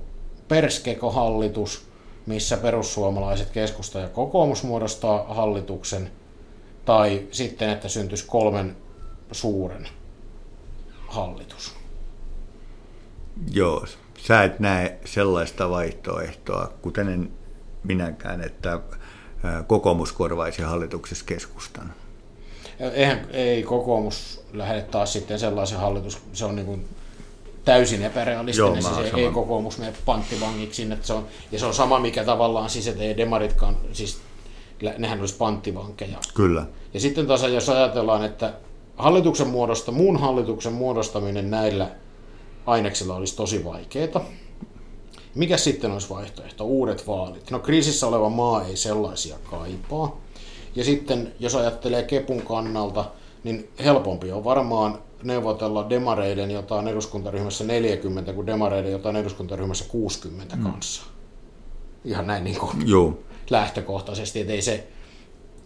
perskeko-hallitus, 0.48 1.86
missä 2.26 2.56
perussuomalaiset, 2.56 3.50
keskusta 3.50 3.98
ja 3.98 4.08
kokoomus 4.08 4.62
muodostaa 4.62 5.34
hallituksen, 5.34 6.10
tai 6.84 7.26
sitten, 7.30 7.70
että 7.70 7.88
syntyisi 7.88 8.24
kolmen 8.26 8.76
suuren 9.32 9.88
hallitus. 11.06 11.74
Joo, 13.52 13.86
sä 14.18 14.44
et 14.44 14.60
näe 14.60 14.98
sellaista 15.04 15.70
vaihtoehtoa, 15.70 16.72
kuten 16.82 17.08
en 17.08 17.32
minäkään, 17.84 18.40
että 18.40 18.80
kokoomus 19.66 20.12
korvaisi 20.12 20.62
hallituksessa 20.62 21.24
keskustan. 21.24 21.94
Eihän, 22.80 23.26
ei 23.30 23.62
kokoomus 23.62 24.44
lähde 24.52 24.82
taas 24.82 25.12
sitten 25.12 25.38
sellaisen 25.38 25.78
hallitus, 25.78 26.20
se 26.32 26.44
on 26.44 26.56
niin 26.56 26.66
kuin 26.66 26.88
täysin 27.64 28.02
epärealistinen, 28.02 28.82
Joo, 28.82 28.94
siis 28.94 29.14
ei, 29.14 29.30
kokoomus 29.30 29.78
mene 29.78 29.92
panttivangiksi 30.04 30.76
sinne, 30.76 30.98
se 31.02 31.12
on, 31.12 31.26
ja 31.52 31.58
se 31.58 31.66
on 31.66 31.74
sama 31.74 31.98
mikä 31.98 32.24
tavallaan 32.24 32.70
siis, 32.70 32.88
että 32.88 33.02
ei 33.02 33.16
demaritkaan, 33.16 33.76
siis 33.92 34.18
nehän 34.98 35.20
olisi 35.20 35.36
panttivankeja. 35.36 36.18
Kyllä. 36.34 36.66
Ja 36.94 37.00
sitten 37.00 37.26
taas 37.26 37.42
jos 37.42 37.68
ajatellaan, 37.68 38.24
että 38.24 38.52
hallituksen 38.96 39.48
muodosta, 39.48 39.92
muun 39.92 40.20
hallituksen 40.20 40.72
muodostaminen 40.72 41.50
näillä 41.50 41.90
aineksilla 42.66 43.14
olisi 43.14 43.36
tosi 43.36 43.64
vaikeaa. 43.64 44.24
Mikä 45.34 45.56
sitten 45.56 45.90
olisi 45.90 46.10
vaihtoehto? 46.10 46.64
Uudet 46.64 47.06
vaalit. 47.06 47.50
No 47.50 47.58
kriisissä 47.58 48.06
oleva 48.06 48.28
maa 48.28 48.64
ei 48.64 48.76
sellaisia 48.76 49.36
kaipaa. 49.50 50.20
Ja 50.76 50.84
sitten 50.84 51.32
jos 51.40 51.54
ajattelee 51.54 52.02
Kepun 52.02 52.42
kannalta, 52.42 53.04
niin 53.44 53.68
helpompi 53.84 54.32
on 54.32 54.44
varmaan 54.44 54.98
neuvotella 55.24 55.90
demareiden 55.90 56.50
jotain 56.50 56.88
eduskuntaryhmässä 56.88 57.64
40 57.64 58.32
kuin 58.32 58.46
demareiden 58.46 58.92
jotain 58.92 59.16
eduskuntaryhmässä 59.16 59.84
60 59.88 60.56
mm. 60.56 60.62
kanssa. 60.62 61.02
Ihan 62.04 62.26
näin 62.26 62.44
niin 62.44 62.58
kuin 62.58 62.88
Joo. 62.88 63.18
lähtökohtaisesti, 63.50 64.40
että 64.40 64.52
ei 64.52 64.62
se, 64.62 64.88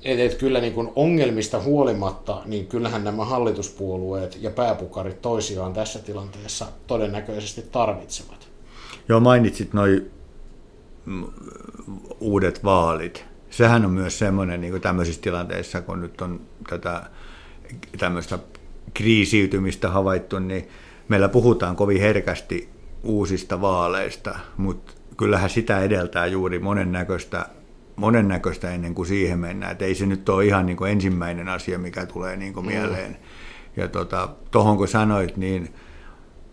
et, 0.05 0.21
et 0.21 0.35
kyllä 0.35 0.61
niin 0.61 0.73
kuin 0.73 0.93
ongelmista 0.97 1.61
huolimatta, 1.61 2.43
niin 2.45 2.67
kyllähän 2.67 3.05
nämä 3.05 3.25
hallituspuolueet 3.25 4.39
ja 4.41 4.51
pääpukarit 4.51 5.23
toisiaan 5.23 5.73
tässä 5.73 5.99
tilanteessa 5.99 6.67
todennäköisesti 6.87 7.63
tarvitsevat. 7.63 8.49
Joo, 9.09 9.21
mainitsit 9.21 9.73
noin 9.73 10.11
uudet 12.21 12.65
vaalit. 12.65 13.25
Sehän 13.51 13.85
on 13.85 13.91
myös 13.91 14.19
semmoinen 14.19 14.61
niin 14.61 14.81
tämmöisissä 14.81 15.21
tilanteissa, 15.21 15.81
kun 15.81 16.01
nyt 16.01 16.21
on 16.21 16.41
tätä 16.69 17.11
tämmöistä 17.99 18.39
kriisiytymistä 18.95 19.91
havaittu, 19.91 20.39
niin 20.39 20.69
meillä 21.09 21.29
puhutaan 21.29 21.77
kovin 21.77 22.01
herkästi 22.01 22.69
uusista 23.03 23.61
vaaleista, 23.61 24.39
mutta 24.57 24.93
kyllähän 25.17 25.51
sitä 25.51 25.81
edeltää 25.81 26.27
juuri 26.27 26.59
monennäköistä 26.59 27.47
monennäköistä 27.99 28.71
ennen 28.71 28.95
kuin 28.95 29.07
siihen 29.07 29.39
mennään. 29.39 29.73
Et 29.73 29.83
ei 29.83 29.95
se 29.95 30.07
nyt 30.07 30.29
ole 30.29 30.45
ihan 30.45 30.67
niin 30.67 30.77
kuin 30.77 30.91
ensimmäinen 30.91 31.49
asia, 31.49 31.79
mikä 31.79 32.07
tulee 32.07 32.37
niin 32.37 32.55
kuin 32.55 32.67
mieleen. 32.67 33.17
Ja 33.77 33.89
tuohon 33.89 34.09
tota, 34.09 34.77
kun 34.77 34.89
sanoit, 34.89 35.37
niin 35.37 35.75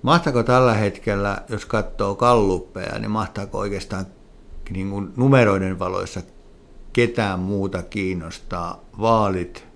mahtaako 0.02 0.44
tällä 0.44 0.74
hetkellä, 0.74 1.38
jos 1.50 1.66
katsoo 1.66 2.16
kalluppeja, 2.16 3.00
niin 3.00 3.12
mahtaako 3.12 3.58
oikeastaan 3.58 4.06
niin 4.70 4.90
kuin 4.90 5.10
numeroiden 5.16 5.80
valoissa 5.80 6.22
ketään 6.94 7.40
muuta 7.40 7.84
kiinnostaa 7.84 8.86
vaalit 9.00 9.68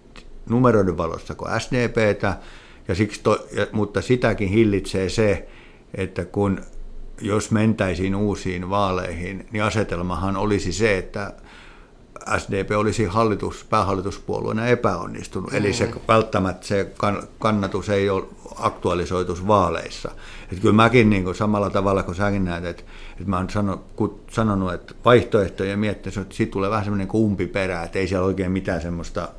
numeroiden 0.49 0.97
valossa 0.97 1.35
kuin 1.35 1.61
SDPtä, 1.61 2.37
ja 2.87 2.95
siksi 2.95 3.23
to, 3.23 3.47
ja, 3.51 3.67
mutta 3.71 4.01
sitäkin 4.01 4.49
hillitsee 4.49 5.09
se, 5.09 5.47
että 5.93 6.25
kun 6.25 6.61
jos 7.21 7.51
mentäisiin 7.51 8.15
uusiin 8.15 8.69
vaaleihin, 8.69 9.47
niin 9.51 9.63
asetelmahan 9.63 10.37
olisi 10.37 10.73
se, 10.73 10.97
että 10.97 11.33
SDP 12.37 12.71
olisi 12.77 13.05
hallitus, 13.05 13.65
päähallituspuolueena 13.69 14.67
epäonnistunut. 14.67 15.53
Eli 15.53 15.73
se 15.73 15.91
välttämättä 16.07 16.67
se 16.67 16.91
kannatus 17.39 17.89
ei 17.89 18.09
ole 18.09 18.23
aktualisoitus 18.55 19.47
vaaleissa. 19.47 20.11
Että 20.43 20.61
kyllä 20.61 20.75
mäkin 20.75 21.09
niin 21.09 21.23
kuin 21.23 21.35
samalla 21.35 21.69
tavalla 21.69 22.03
kuin 22.03 22.15
säkin 22.15 22.45
näet, 22.45 22.65
että, 22.65 22.83
että 23.11 23.29
mä 23.29 23.37
oon 23.37 23.47
sanonut, 24.31 24.73
että 24.73 24.93
vaihtoehtoja 25.05 25.77
miettinyt, 25.77 26.17
että 26.17 26.35
siitä 26.35 26.51
tulee 26.51 26.69
vähän 26.69 26.83
semmoinen 26.83 27.07
kumpiperä, 27.07 27.83
että 27.83 27.99
ei 27.99 28.07
siellä 28.07 28.25
oikein 28.25 28.51
mitään 28.51 28.81
semmoista 28.81 29.29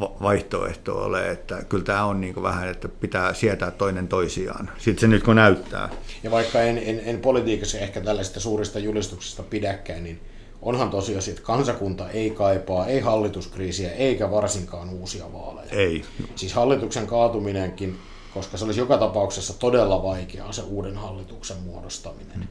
vaihtoehtoa 0.00 1.04
ole, 1.04 1.30
että 1.30 1.64
kyllä 1.68 1.84
tämä 1.84 2.04
on 2.04 2.20
niin 2.20 2.42
vähän, 2.42 2.68
että 2.68 2.88
pitää 2.88 3.34
sietää 3.34 3.70
toinen 3.70 4.08
toisiaan. 4.08 4.70
Sitten 4.78 5.00
se 5.00 5.06
nyt 5.08 5.22
kun 5.22 5.36
näyttää. 5.36 5.88
Ja 6.22 6.30
vaikka 6.30 6.60
en, 6.60 6.78
en, 6.78 7.00
en 7.04 7.20
politiikassa 7.20 7.78
ehkä 7.78 8.00
tällaisista 8.00 8.40
suurista 8.40 8.78
julistuksista 8.78 9.42
pidäkään, 9.42 10.04
niin 10.04 10.20
onhan 10.62 10.90
tosiaan, 10.90 11.22
että 11.28 11.42
kansakunta 11.42 12.10
ei 12.10 12.30
kaipaa 12.30 12.86
ei 12.86 13.00
hallituskriisiä 13.00 13.90
eikä 13.90 14.30
varsinkaan 14.30 14.90
uusia 14.90 15.32
vaaleja. 15.32 15.68
Ei. 15.70 16.04
Siis 16.36 16.52
hallituksen 16.52 17.06
kaatuminenkin, 17.06 17.98
koska 18.34 18.56
se 18.56 18.64
olisi 18.64 18.80
joka 18.80 18.98
tapauksessa 18.98 19.58
todella 19.58 20.02
vaikeaa 20.02 20.52
se 20.52 20.62
uuden 20.62 20.96
hallituksen 20.96 21.56
muodostaminen. 21.56 22.34
Hmm. 22.34 22.46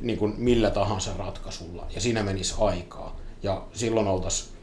Niin 0.00 0.18
kuin 0.18 0.34
millä 0.38 0.70
tahansa 0.70 1.10
ratkaisulla. 1.18 1.86
Ja 1.94 2.00
siinä 2.00 2.22
menisi 2.22 2.54
aikaa. 2.60 3.16
Ja 3.42 3.62
silloin 3.72 4.06
oltaisiin 4.06 4.57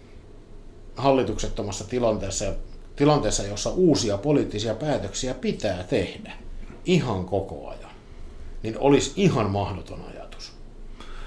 hallituksettomassa 0.95 1.83
tilanteessa, 1.83 2.45
tilanteessa, 2.95 3.43
jossa 3.43 3.69
uusia 3.69 4.17
poliittisia 4.17 4.73
päätöksiä 4.73 5.33
pitää 5.33 5.83
tehdä 5.83 6.33
ihan 6.85 7.25
koko 7.25 7.69
ajan, 7.69 7.91
niin 8.63 8.77
olisi 8.79 9.13
ihan 9.15 9.49
mahdoton 9.49 10.01
ajatus. 10.13 10.51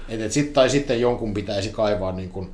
Et, 0.09 0.21
et 0.21 0.31
sit, 0.31 0.53
tai 0.53 0.69
sitten 0.69 1.01
jonkun 1.01 1.33
pitäisi 1.33 1.69
kaivaa 1.69 2.11
niin 2.11 2.29
kuin 2.29 2.51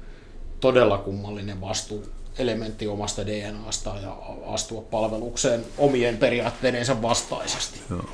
todella 0.60 0.98
kummallinen 0.98 1.62
vastuu 1.62 2.04
elementti 2.38 2.88
omasta 2.88 3.26
DNAsta 3.26 3.96
ja 4.02 4.18
astua 4.46 4.82
palvelukseen 4.82 5.66
omien 5.78 6.18
periaatteidensa 6.18 7.02
vastaisesti. 7.02 7.80
Joo. 7.90 8.06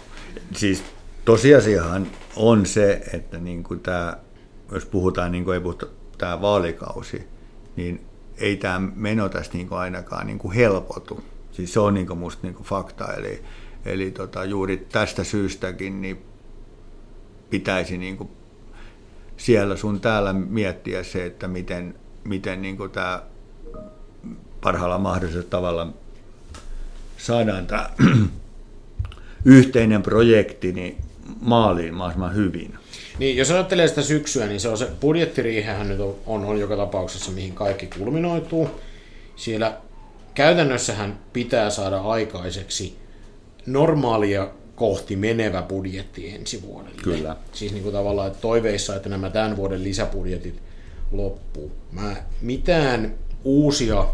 Siis 0.55 0.83
tosiasiahan 1.25 2.07
on 2.35 2.65
se, 2.65 3.01
että 3.13 3.37
niin 3.37 3.63
kuin 3.63 3.79
tämä, 3.79 4.17
jos 4.71 4.85
puhutaan, 4.85 5.31
niin 5.31 5.43
kuin 5.45 5.53
ei 5.53 5.61
puhuta, 5.61 5.85
tämä 6.17 6.41
vaalikausi, 6.41 7.27
niin 7.75 8.05
ei 8.37 8.57
tämä 8.57 8.79
meno 8.95 9.29
tässä 9.29 9.51
niin 9.53 9.67
ainakaan 9.71 10.27
niin 10.27 10.51
helpotu. 10.55 11.23
Siis 11.51 11.73
se 11.73 11.79
on 11.79 11.93
niin 11.93 12.17
musta 12.17 12.47
niin 12.47 12.63
fakta, 12.63 13.13
eli, 13.13 13.43
eli 13.85 14.11
tota, 14.11 14.45
juuri 14.45 14.77
tästä 14.77 15.23
syystäkin 15.23 16.01
niin 16.01 16.21
pitäisi 17.49 17.97
niin 17.97 18.29
siellä 19.37 19.75
sun 19.75 20.01
täällä 20.01 20.33
miettiä 20.33 21.03
se, 21.03 21.25
että 21.25 21.47
miten, 21.47 21.95
miten 22.23 22.61
niin 22.61 22.77
tämä 22.91 23.23
parhaalla 24.61 24.97
mahdollisella 24.97 25.47
tavalla 25.49 25.87
saadaan 27.17 27.67
tämä 27.67 27.89
yhteinen 29.45 30.01
projekti 30.01 30.71
niin 30.71 30.97
maaliin 31.41 31.93
mahdollisimman 31.93 32.35
hyvin. 32.35 32.73
Niin, 33.19 33.37
jos 33.37 33.51
ajattelee 33.51 33.87
sitä 33.87 34.01
syksyä, 34.01 34.47
niin 34.47 34.59
se 34.59 34.69
on 34.69 34.77
se 34.77 34.87
budjettiriihehän 35.01 35.89
nyt 35.89 35.99
on, 35.99 36.15
on, 36.25 36.45
on 36.45 36.59
joka 36.59 36.77
tapauksessa, 36.77 37.31
mihin 37.31 37.53
kaikki 37.53 37.87
kulminoituu. 37.87 38.69
Siellä 39.35 39.77
käytännössähän 40.33 41.19
pitää 41.33 41.69
saada 41.69 41.97
aikaiseksi 42.01 42.97
normaalia 43.65 44.47
kohti 44.75 45.15
menevä 45.15 45.61
budjetti 45.61 46.29
ensi 46.35 46.61
vuodelle. 46.61 47.01
Kyllä. 47.03 47.35
Siis 47.51 47.71
niin 47.71 47.83
kuin 47.83 47.93
tavallaan 47.93 48.27
että 48.27 48.41
toiveissa, 48.41 48.95
että 48.95 49.09
nämä 49.09 49.29
tämän 49.29 49.57
vuoden 49.57 49.83
lisäbudjetit 49.83 50.61
loppuu. 51.11 51.71
Mä 51.91 52.15
mitään 52.41 53.15
uusia 53.43 54.05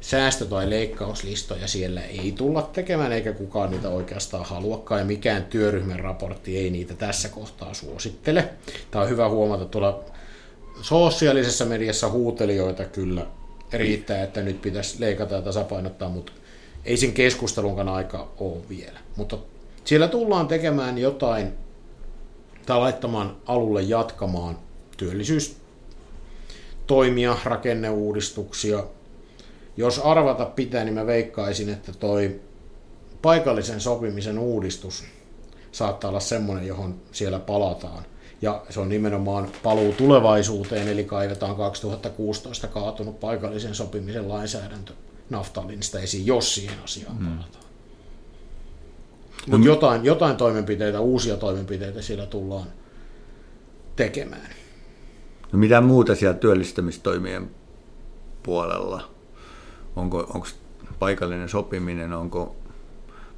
säästö- 0.00 0.44
tai 0.44 0.70
leikkauslistoja 0.70 1.68
siellä 1.68 2.02
ei 2.02 2.32
tulla 2.32 2.62
tekemään, 2.62 3.12
eikä 3.12 3.32
kukaan 3.32 3.70
niitä 3.70 3.88
oikeastaan 3.88 4.44
haluakaan, 4.44 5.00
ja 5.00 5.04
mikään 5.04 5.44
työryhmän 5.44 6.00
raportti 6.00 6.58
ei 6.58 6.70
niitä 6.70 6.94
tässä 6.94 7.28
kohtaa 7.28 7.74
suosittele. 7.74 8.48
Tämä 8.90 9.02
on 9.02 9.10
hyvä 9.10 9.28
huomata, 9.28 9.64
tuolla 9.64 10.04
sosiaalisessa 10.82 11.64
mediassa 11.64 12.10
huutelijoita 12.10 12.84
kyllä 12.84 13.26
riittää, 13.72 14.22
että 14.22 14.42
nyt 14.42 14.62
pitäisi 14.62 15.00
leikata 15.00 15.34
ja 15.34 15.42
tasapainottaa, 15.42 16.08
mutta 16.08 16.32
ei 16.84 16.96
sen 16.96 17.12
keskustelunkaan 17.12 17.88
aika 17.88 18.32
ole 18.38 18.68
vielä. 18.68 18.98
Mutta 19.16 19.38
siellä 19.84 20.08
tullaan 20.08 20.48
tekemään 20.48 20.98
jotain 20.98 21.52
tai 22.66 22.78
laittamaan 22.78 23.36
alulle 23.46 23.82
jatkamaan 23.82 24.58
työllisyystoimia, 24.96 27.36
rakenneuudistuksia, 27.44 28.84
jos 29.78 29.98
arvata 29.98 30.44
pitää, 30.44 30.84
niin 30.84 30.94
mä 30.94 31.06
veikkaisin, 31.06 31.68
että 31.68 31.92
toi 31.92 32.40
paikallisen 33.22 33.80
sopimisen 33.80 34.38
uudistus 34.38 35.04
saattaa 35.72 36.10
olla 36.10 36.20
semmoinen, 36.20 36.66
johon 36.66 36.94
siellä 37.12 37.38
palataan. 37.38 38.04
Ja 38.42 38.62
se 38.70 38.80
on 38.80 38.88
nimenomaan 38.88 39.48
paluu 39.62 39.92
tulevaisuuteen, 39.92 40.88
eli 40.88 41.04
kaivetaan 41.04 41.56
2016 41.56 42.66
kaatunut 42.66 43.20
paikallisen 43.20 43.74
sopimisen 43.74 44.28
lainsäädäntö 44.28 44.92
naftalinista 45.30 46.00
esiin, 46.00 46.26
jos 46.26 46.54
siihen 46.54 46.78
asiaan 46.84 47.16
mm. 47.16 47.26
palataan. 47.26 47.64
Mutta 49.46 49.58
no, 49.58 49.64
jotain, 49.64 50.04
jotain 50.04 50.36
toimenpiteitä, 50.36 51.00
uusia 51.00 51.36
toimenpiteitä 51.36 52.02
siellä 52.02 52.26
tullaan 52.26 52.66
tekemään. 53.96 54.50
No 55.52 55.58
mitä 55.58 55.80
muuta 55.80 56.14
siellä 56.14 56.38
työllistämistoimien 56.38 57.50
puolella? 58.42 59.17
Onko, 59.96 60.18
onko 60.18 60.46
paikallinen 60.98 61.48
sopiminen, 61.48 62.12
onko, 62.12 62.56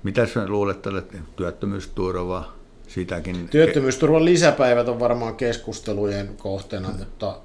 mitä 0.03 0.27
sinä 0.27 0.49
luulet 0.49 0.83
tälle 0.83 1.03
työttömyysturva, 1.37 2.53
sitäkin... 2.89 3.49
Työttömyysturvan 3.49 4.25
lisäpäivät 4.25 4.89
on 4.89 5.01
varmaan 5.01 5.37
keskustelujen 5.37 6.37
kohteena, 6.37 6.89
hmm. 6.89 6.99
mutta 6.99 7.41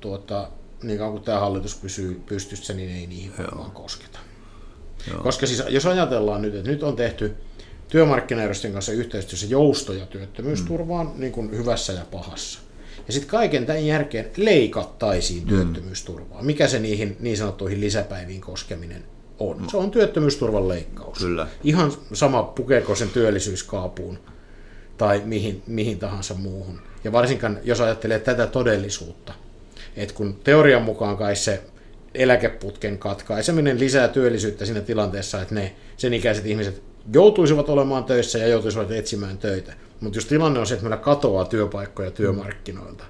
tuota, 0.00 0.48
niin 0.82 0.98
kauan 0.98 1.12
kuin 1.12 1.24
tämä 1.24 1.40
hallitus 1.40 1.74
pysyy 1.74 2.22
pystyssä, 2.26 2.74
niin 2.74 2.90
ei 2.90 3.06
niihin 3.06 3.32
varmaan 3.38 3.70
kosketa. 3.70 4.18
Joo. 5.10 5.22
Koska 5.22 5.46
siis, 5.46 5.62
jos 5.68 5.86
ajatellaan 5.86 6.42
nyt, 6.42 6.54
että 6.54 6.70
nyt 6.70 6.82
on 6.82 6.96
tehty 6.96 7.34
työmarkkinajärjestöjen 7.88 8.72
kanssa 8.72 8.92
yhteistyössä 8.92 9.46
joustoja 9.46 10.06
työttömyysturvaan 10.06 11.06
mm. 11.06 11.20
niin 11.20 11.32
kuin 11.32 11.50
hyvässä 11.50 11.92
ja 11.92 12.04
pahassa. 12.10 12.60
Ja 13.08 13.12
sitten 13.12 13.30
kaiken 13.30 13.66
tämän 13.66 13.86
jälkeen 13.86 14.30
leikattaisiin 14.36 15.42
mm. 15.42 15.48
työttömyysturvaa. 15.48 16.42
Mikä 16.42 16.68
se 16.68 16.78
niihin 16.78 17.16
niin 17.20 17.36
sanottuihin 17.36 17.80
lisäpäiviin 17.80 18.40
koskeminen 18.40 19.04
on? 19.38 19.64
Se 19.70 19.76
on 19.76 19.90
työttömyysturvan 19.90 20.68
leikkaus. 20.68 21.18
Kyllä. 21.18 21.46
Ihan 21.64 21.92
sama 22.12 22.42
pukeeko 22.42 22.94
sen 22.94 23.08
työllisyyskaapuun 23.08 24.18
tai 24.96 25.22
mihin, 25.24 25.62
mihin 25.66 25.98
tahansa 25.98 26.34
muuhun. 26.34 26.80
Ja 27.04 27.12
varsinkaan, 27.12 27.58
jos 27.64 27.80
ajattelee 27.80 28.18
tätä 28.18 28.46
todellisuutta, 28.46 29.34
että 29.96 30.14
kun 30.14 30.40
teorian 30.44 30.82
mukaan 30.82 31.16
kai 31.16 31.36
se 31.36 31.62
eläkeputken 32.14 32.98
katkaiseminen 32.98 33.80
lisää 33.80 34.08
työllisyyttä 34.08 34.66
siinä 34.66 34.80
tilanteessa, 34.80 35.42
että 35.42 35.54
ne 35.54 35.74
sen 35.96 36.14
ikäiset 36.14 36.46
ihmiset 36.46 36.82
joutuisivat 37.12 37.68
olemaan 37.68 38.04
töissä 38.04 38.38
ja 38.38 38.48
joutuisivat 38.48 38.90
etsimään 38.90 39.38
töitä. 39.38 39.72
Mutta 40.00 40.16
jos 40.18 40.26
tilanne 40.26 40.60
on 40.60 40.66
se, 40.66 40.74
että 40.74 40.84
meillä 40.84 41.04
katoaa 41.04 41.44
työpaikkoja 41.44 42.10
työmarkkinoilta, 42.10 43.04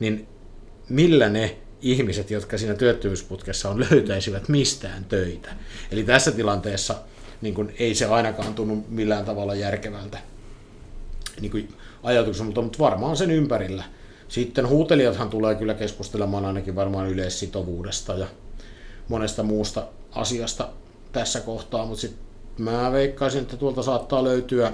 niin 0.00 0.28
millä 0.88 1.28
ne 1.28 1.56
ihmiset, 1.80 2.30
jotka 2.30 2.58
siinä 2.58 2.74
työttömyysputkessa 2.74 3.70
on, 3.70 3.86
löytäisivät 3.90 4.48
mistään 4.48 5.04
töitä? 5.04 5.50
Eli 5.90 6.04
tässä 6.04 6.30
tilanteessa 6.30 6.94
niin 7.40 7.54
kun, 7.54 7.70
ei 7.78 7.94
se 7.94 8.06
ainakaan 8.06 8.54
tunnu 8.54 8.84
millään 8.88 9.24
tavalla 9.24 9.54
järkevältä 9.54 10.18
niin 11.40 11.50
kuin 11.50 11.68
mutta, 12.44 12.62
mutta 12.62 12.78
varmaan 12.78 13.16
sen 13.16 13.30
ympärillä. 13.30 13.84
Sitten 14.28 14.68
huutelijathan 14.68 15.30
tulee 15.30 15.54
kyllä 15.54 15.74
keskustelemaan 15.74 16.44
ainakin 16.44 16.74
varmaan 16.74 17.08
yleissitovuudesta 17.08 18.14
ja 18.14 18.26
monesta 19.08 19.42
muusta 19.42 19.86
asiasta 20.12 20.68
tässä 21.12 21.40
kohtaa, 21.40 21.86
mutta 21.86 22.00
sitten 22.00 22.24
mä 22.58 22.92
veikkaisin, 22.92 23.42
että 23.42 23.56
tuolta 23.56 23.82
saattaa 23.82 24.24
löytyä 24.24 24.72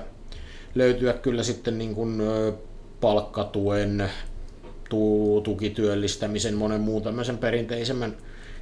löytyä 0.74 1.12
kyllä 1.12 1.42
sitten 1.42 1.78
niin 1.78 1.94
kuin 1.94 2.22
palkkatuen, 3.00 4.11
tukityöllistämisen, 5.44 6.54
monen 6.54 6.80
muun 6.80 7.02
tämmöisen 7.02 7.38
perinteisemmän 7.38 8.16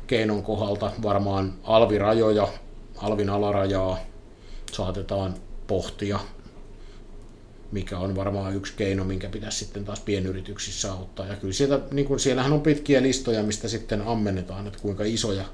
keinon 0.07 0.43
kohdalta 0.43 0.93
varmaan 1.03 1.53
alvirajoja, 1.63 2.49
alvin 2.97 3.31
alarajaa 3.31 3.99
saatetaan 4.73 5.35
pohtia, 5.67 6.19
mikä 7.73 7.99
on 7.99 8.17
varmaan 8.17 8.57
yksi 8.57 8.73
keino, 8.77 9.05
minkä 9.05 9.29
pitäisi 9.29 9.59
sitten 9.59 9.85
taas 9.85 10.01
pienyrityksissä 10.01 10.93
auttaa. 10.93 11.27
Ja 11.27 11.37
kyllä 11.37 11.53
sieltä, 11.53 11.81
niin 11.91 12.07
kuin 12.07 12.21
siellähän 12.21 12.53
on 12.53 12.61
pitkiä 12.61 13.03
listoja, 13.03 13.43
mistä 13.43 13.69
sitten 13.69 14.03
ammennetaan, 14.03 14.67
että 14.67 14.79
kuinka 14.79 15.05
isoja, 15.05 15.45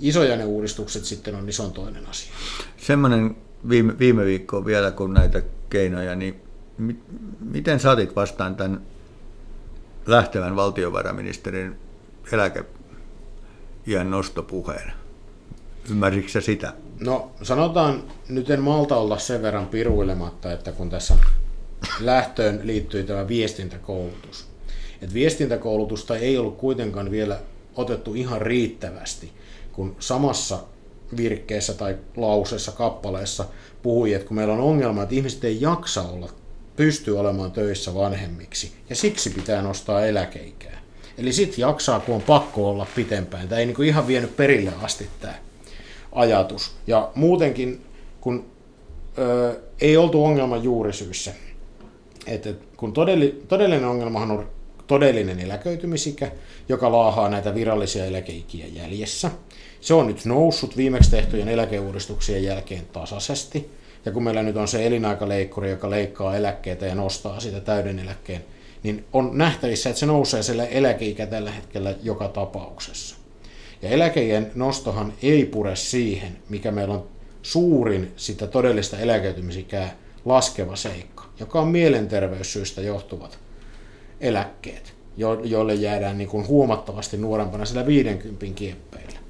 isoja 0.00 0.36
ne 0.36 0.44
uudistukset 0.44 1.04
sitten 1.04 1.34
on, 1.34 1.46
niin 1.46 1.54
se 1.54 1.62
on 1.62 1.72
toinen 1.72 2.06
asia. 2.06 2.32
Semmoinen 2.76 3.36
viime, 3.68 3.98
viime 3.98 4.24
viikkoa 4.24 4.64
vielä, 4.64 4.90
kun 4.90 5.14
näitä 5.14 5.42
keinoja, 5.74 6.14
niin 6.14 6.40
mi, 6.78 6.96
miten 7.40 7.80
saatit 7.80 8.16
vastaan 8.16 8.56
tämän 8.56 8.80
lähtevän 10.06 10.56
valtiovarainministerin 10.56 11.76
eläkeiän 12.32 14.10
nostopuheen? 14.10 14.92
Ymmärsitkö 15.90 16.40
sitä? 16.40 16.72
No 17.00 17.32
sanotaan, 17.42 18.02
nyt 18.28 18.50
en 18.50 18.60
malta 18.60 18.96
olla 18.96 19.18
sen 19.18 19.42
verran 19.42 19.66
piruilematta, 19.66 20.52
että 20.52 20.72
kun 20.72 20.90
tässä 20.90 21.14
lähtöön 22.00 22.60
liittyi 22.62 23.04
tämä 23.04 23.28
viestintäkoulutus. 23.28 24.46
Et 25.02 25.14
viestintäkoulutusta 25.14 26.16
ei 26.16 26.38
ollut 26.38 26.56
kuitenkaan 26.56 27.10
vielä 27.10 27.38
otettu 27.76 28.14
ihan 28.14 28.42
riittävästi, 28.42 29.32
kun 29.72 29.96
samassa 29.98 30.58
virkkeessä 31.16 31.74
tai 31.74 31.98
lauseessa, 32.16 32.72
kappaleessa 32.72 33.44
puhui, 33.84 34.14
että 34.14 34.28
kun 34.28 34.36
meillä 34.36 34.54
on 34.54 34.60
ongelma, 34.60 35.02
että 35.02 35.14
ihmiset 35.14 35.44
ei 35.44 35.60
jaksa 35.60 36.02
olla, 36.02 36.28
pysty 36.76 37.10
olemaan 37.10 37.52
töissä 37.52 37.94
vanhemmiksi, 37.94 38.72
ja 38.90 38.96
siksi 38.96 39.30
pitää 39.30 39.62
nostaa 39.62 40.06
eläkeikää. 40.06 40.82
Eli 41.18 41.32
sitten 41.32 41.62
jaksaa, 41.62 42.00
kun 42.00 42.14
on 42.14 42.22
pakko 42.22 42.70
olla 42.70 42.86
pitempään. 42.94 43.48
Tämä 43.48 43.58
ei 43.58 43.66
niin 43.66 43.84
ihan 43.84 44.06
vienyt 44.06 44.36
perille 44.36 44.72
asti 44.82 45.08
tämä 45.20 45.34
ajatus. 46.12 46.72
Ja 46.86 47.10
muutenkin, 47.14 47.84
kun 48.20 48.44
ö, 49.18 49.60
ei 49.80 49.96
oltu 49.96 50.24
ongelman 50.24 50.62
juurisyyssä, 50.62 51.32
että 52.26 52.54
kun 52.76 52.92
todelli, 52.92 53.42
todellinen 53.48 53.88
ongelmahan 53.88 54.30
on 54.30 54.48
todellinen 54.86 55.40
eläköitymisikä, 55.40 56.30
joka 56.68 56.92
laahaa 56.92 57.28
näitä 57.28 57.54
virallisia 57.54 58.04
eläkeikiä 58.04 58.66
jäljessä. 58.66 59.30
Se 59.84 59.94
on 59.94 60.06
nyt 60.06 60.24
noussut 60.24 60.76
viimeksi 60.76 61.10
tehtyjen 61.10 61.48
eläkeuudistuksien 61.48 62.44
jälkeen 62.44 62.86
tasaisesti. 62.92 63.70
Ja 64.04 64.12
kun 64.12 64.22
meillä 64.22 64.42
nyt 64.42 64.56
on 64.56 64.68
se 64.68 64.86
elinaikaleikkuri, 64.86 65.70
joka 65.70 65.90
leikkaa 65.90 66.36
eläkkeitä 66.36 66.86
ja 66.86 66.94
nostaa 66.94 67.40
sitä 67.40 67.60
täyden 67.60 67.98
eläkkeen, 67.98 68.44
niin 68.82 69.04
on 69.12 69.30
nähtävissä, 69.32 69.90
että 69.90 70.00
se 70.00 70.06
nousee 70.06 70.42
sille 70.42 70.68
eläkeikä 70.70 71.26
tällä 71.26 71.50
hetkellä 71.50 71.94
joka 72.02 72.28
tapauksessa. 72.28 73.16
Ja 73.82 73.88
eläkeien 73.88 74.52
nostohan 74.54 75.12
ei 75.22 75.44
pure 75.44 75.76
siihen, 75.76 76.36
mikä 76.48 76.70
meillä 76.70 76.94
on 76.94 77.06
suurin 77.42 78.12
sitä 78.16 78.46
todellista 78.46 78.98
eläköitymisikää 78.98 79.96
laskeva 80.24 80.76
seikka, 80.76 81.24
joka 81.40 81.60
on 81.60 81.68
mielenterveyssyistä 81.68 82.80
johtuvat 82.80 83.38
eläkkeet. 84.20 84.94
jo, 85.16 85.40
joille 85.44 85.74
jäädään 85.74 86.18
niin 86.18 86.28
kuin 86.28 86.46
huomattavasti 86.46 87.16
nuorempana 87.16 87.64
sillä 87.64 87.86
50 87.86 88.46
kieppeillä. 88.54 89.23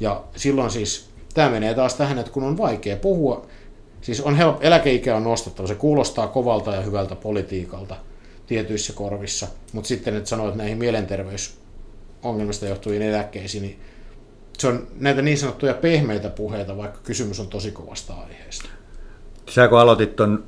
Ja 0.00 0.24
silloin 0.36 0.70
siis 0.70 1.10
tämä 1.34 1.50
menee 1.50 1.74
taas 1.74 1.94
tähän, 1.94 2.18
että 2.18 2.32
kun 2.32 2.42
on 2.42 2.58
vaikea 2.58 2.96
puhua, 2.96 3.46
siis 4.00 4.20
on 4.20 4.36
help, 4.36 4.56
eläkeikä 4.60 5.16
on 5.16 5.24
nostettava, 5.24 5.68
se 5.68 5.74
kuulostaa 5.74 6.28
kovalta 6.28 6.74
ja 6.74 6.80
hyvältä 6.80 7.16
politiikalta 7.16 7.96
tietyissä 8.46 8.92
korvissa, 8.92 9.46
mutta 9.72 9.88
sitten 9.88 10.16
että 10.16 10.28
sanoit 10.28 10.54
näihin 10.54 10.78
mielenterveysongelmista 10.78 12.66
johtuviin 12.66 13.02
eläkkeisiin, 13.02 13.62
niin 13.62 13.80
se 14.58 14.68
on 14.68 14.86
näitä 14.98 15.22
niin 15.22 15.38
sanottuja 15.38 15.74
pehmeitä 15.74 16.28
puheita, 16.28 16.76
vaikka 16.76 16.98
kysymys 17.04 17.40
on 17.40 17.48
tosi 17.48 17.70
kovasta 17.70 18.14
aiheesta. 18.14 18.68
Sä 19.50 19.68
kun 19.68 19.78
aloitit 19.78 20.16
tuon 20.16 20.44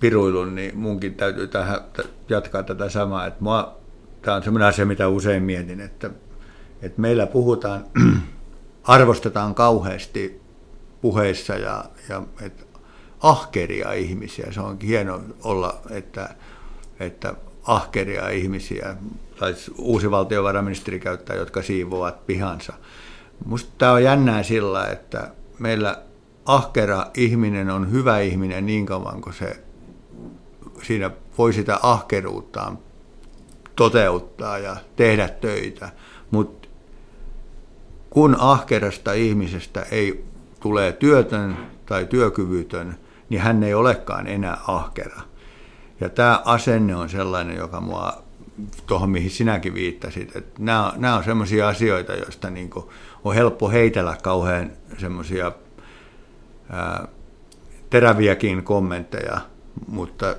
piruilun, 0.00 0.54
niin 0.54 0.78
munkin 0.78 1.14
täytyy 1.14 1.46
tähän 1.46 1.80
jatkaa 2.28 2.62
tätä 2.62 2.88
samaa. 2.88 3.26
Että 3.26 3.44
mua, 3.44 3.78
tämä 4.22 4.36
on 4.36 4.42
sellainen 4.42 4.68
asia, 4.68 4.86
mitä 4.86 5.08
usein 5.08 5.42
mietin, 5.42 5.80
että, 5.80 6.10
että 6.82 7.00
meillä 7.00 7.26
puhutaan, 7.26 7.84
arvostetaan 8.84 9.54
kauheasti 9.54 10.40
puheissa 11.00 11.54
ja, 11.54 11.84
ja 12.08 12.22
että 12.40 12.64
ahkeria 13.20 13.92
ihmisiä. 13.92 14.52
Se 14.52 14.60
onkin 14.60 14.88
hieno 14.88 15.20
olla, 15.44 15.80
että, 15.90 16.34
että 17.00 17.34
ahkeria 17.64 18.28
ihmisiä, 18.28 18.96
tai 19.38 19.54
uusi 19.78 20.10
valtiovarainministeri 20.10 21.00
käyttää, 21.00 21.36
jotka 21.36 21.62
siivoavat 21.62 22.26
pihansa. 22.26 22.72
Minusta 23.44 23.70
tämä 23.78 23.92
on 23.92 24.02
jännää 24.02 24.42
sillä, 24.42 24.86
että 24.86 25.30
meillä 25.58 26.02
ahkera 26.46 27.06
ihminen 27.14 27.70
on 27.70 27.92
hyvä 27.92 28.20
ihminen 28.20 28.66
niin 28.66 28.86
kauan 28.86 29.20
kuin 29.20 29.34
se 29.34 29.62
siinä 30.82 31.10
voi 31.38 31.52
sitä 31.52 31.78
ahkeruuttaan 31.82 32.78
toteuttaa 33.76 34.58
ja 34.58 34.76
tehdä 34.96 35.28
töitä, 35.28 35.90
mutta 36.30 36.59
kun 38.10 38.36
ahkerasta 38.38 39.12
ihmisestä 39.12 39.82
ei 39.90 40.24
tule 40.60 40.92
työtön 40.92 41.56
tai 41.86 42.04
työkyvytön, 42.04 42.98
niin 43.28 43.40
hän 43.40 43.62
ei 43.62 43.74
olekaan 43.74 44.26
enää 44.26 44.58
ahkera. 44.66 45.20
Ja 46.00 46.08
tämä 46.08 46.42
asenne 46.44 46.96
on 46.96 47.08
sellainen, 47.08 47.56
joka 47.56 47.80
mua, 47.80 48.22
tuohon 48.86 49.10
mihin 49.10 49.30
sinäkin 49.30 49.74
viittasit, 49.74 50.36
että 50.36 50.62
nämä, 50.62 50.92
nämä 50.96 51.16
on 51.16 51.24
sellaisia 51.24 51.68
asioita, 51.68 52.14
joista 52.14 52.50
niin 52.50 52.70
on 53.24 53.34
helppo 53.34 53.70
heitellä 53.70 54.16
kauhean 54.22 54.70
semmoisia 54.98 55.52
teräviäkin 57.90 58.62
kommentteja, 58.62 59.40
mutta 59.88 60.36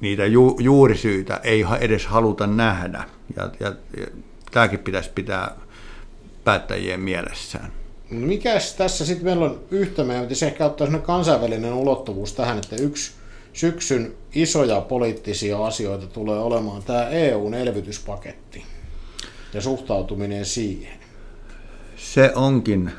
niitä 0.00 0.26
ju, 0.26 0.56
juurisyitä 0.60 1.40
ei 1.42 1.64
edes 1.80 2.06
haluta 2.06 2.46
nähdä. 2.46 3.04
Ja, 3.36 3.50
ja, 3.60 3.74
ja 3.96 4.06
tämäkin 4.50 4.78
pitäisi 4.78 5.10
pitää 5.14 5.56
päättäjien 6.50 7.00
mielessään. 7.00 7.72
No 8.10 8.26
mikäs 8.26 8.74
tässä 8.74 9.06
sitten 9.06 9.24
meillä 9.24 9.44
on 9.44 9.60
yhtä, 9.70 10.04
meidän 10.04 10.24
pitäisi 10.24 10.46
ehkä 10.46 10.66
ottaa 10.66 10.98
kansainvälinen 10.98 11.72
ulottuvuus 11.72 12.32
tähän, 12.32 12.58
että 12.58 12.76
yksi 12.76 13.12
syksyn 13.52 14.14
isoja 14.34 14.80
poliittisia 14.80 15.66
asioita 15.66 16.06
tulee 16.06 16.38
olemaan 16.38 16.82
tämä 16.82 17.08
EUn 17.08 17.54
elvytyspaketti 17.54 18.64
ja 19.54 19.60
suhtautuminen 19.60 20.44
siihen. 20.44 20.98
Se 21.96 22.32
onkin 22.34 22.90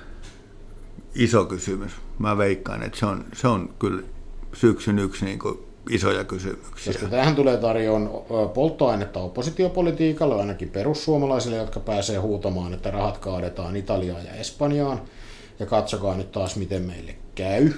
iso 1.15 1.45
kysymys. 1.45 1.91
Mä 2.19 2.37
veikkaan, 2.37 2.83
että 2.83 2.99
se 2.99 3.05
on, 3.05 3.25
se 3.33 3.47
on 3.47 3.73
kyllä 3.79 4.03
syksyn 4.53 4.99
yksi 4.99 5.25
niin 5.25 5.39
kuin 5.39 5.59
isoja 5.89 6.23
kysymyksiä. 6.23 6.93
Koska 6.93 7.07
tähän 7.07 7.35
tulee 7.35 7.57
tarjoon 7.57 8.23
polttoainetta 8.53 9.19
oppositiopolitiikalle, 9.19 10.35
ainakin 10.35 10.69
perussuomalaisille, 10.69 11.57
jotka 11.57 11.79
pääsee 11.79 12.17
huutamaan, 12.17 12.73
että 12.73 12.91
rahat 12.91 13.17
kaadetaan 13.17 13.75
Italiaan 13.75 14.25
ja 14.25 14.33
Espanjaan. 14.33 15.01
Ja 15.59 15.65
katsokaa 15.65 16.17
nyt 16.17 16.31
taas, 16.31 16.55
miten 16.55 16.81
meille 16.81 17.15
käy. 17.35 17.69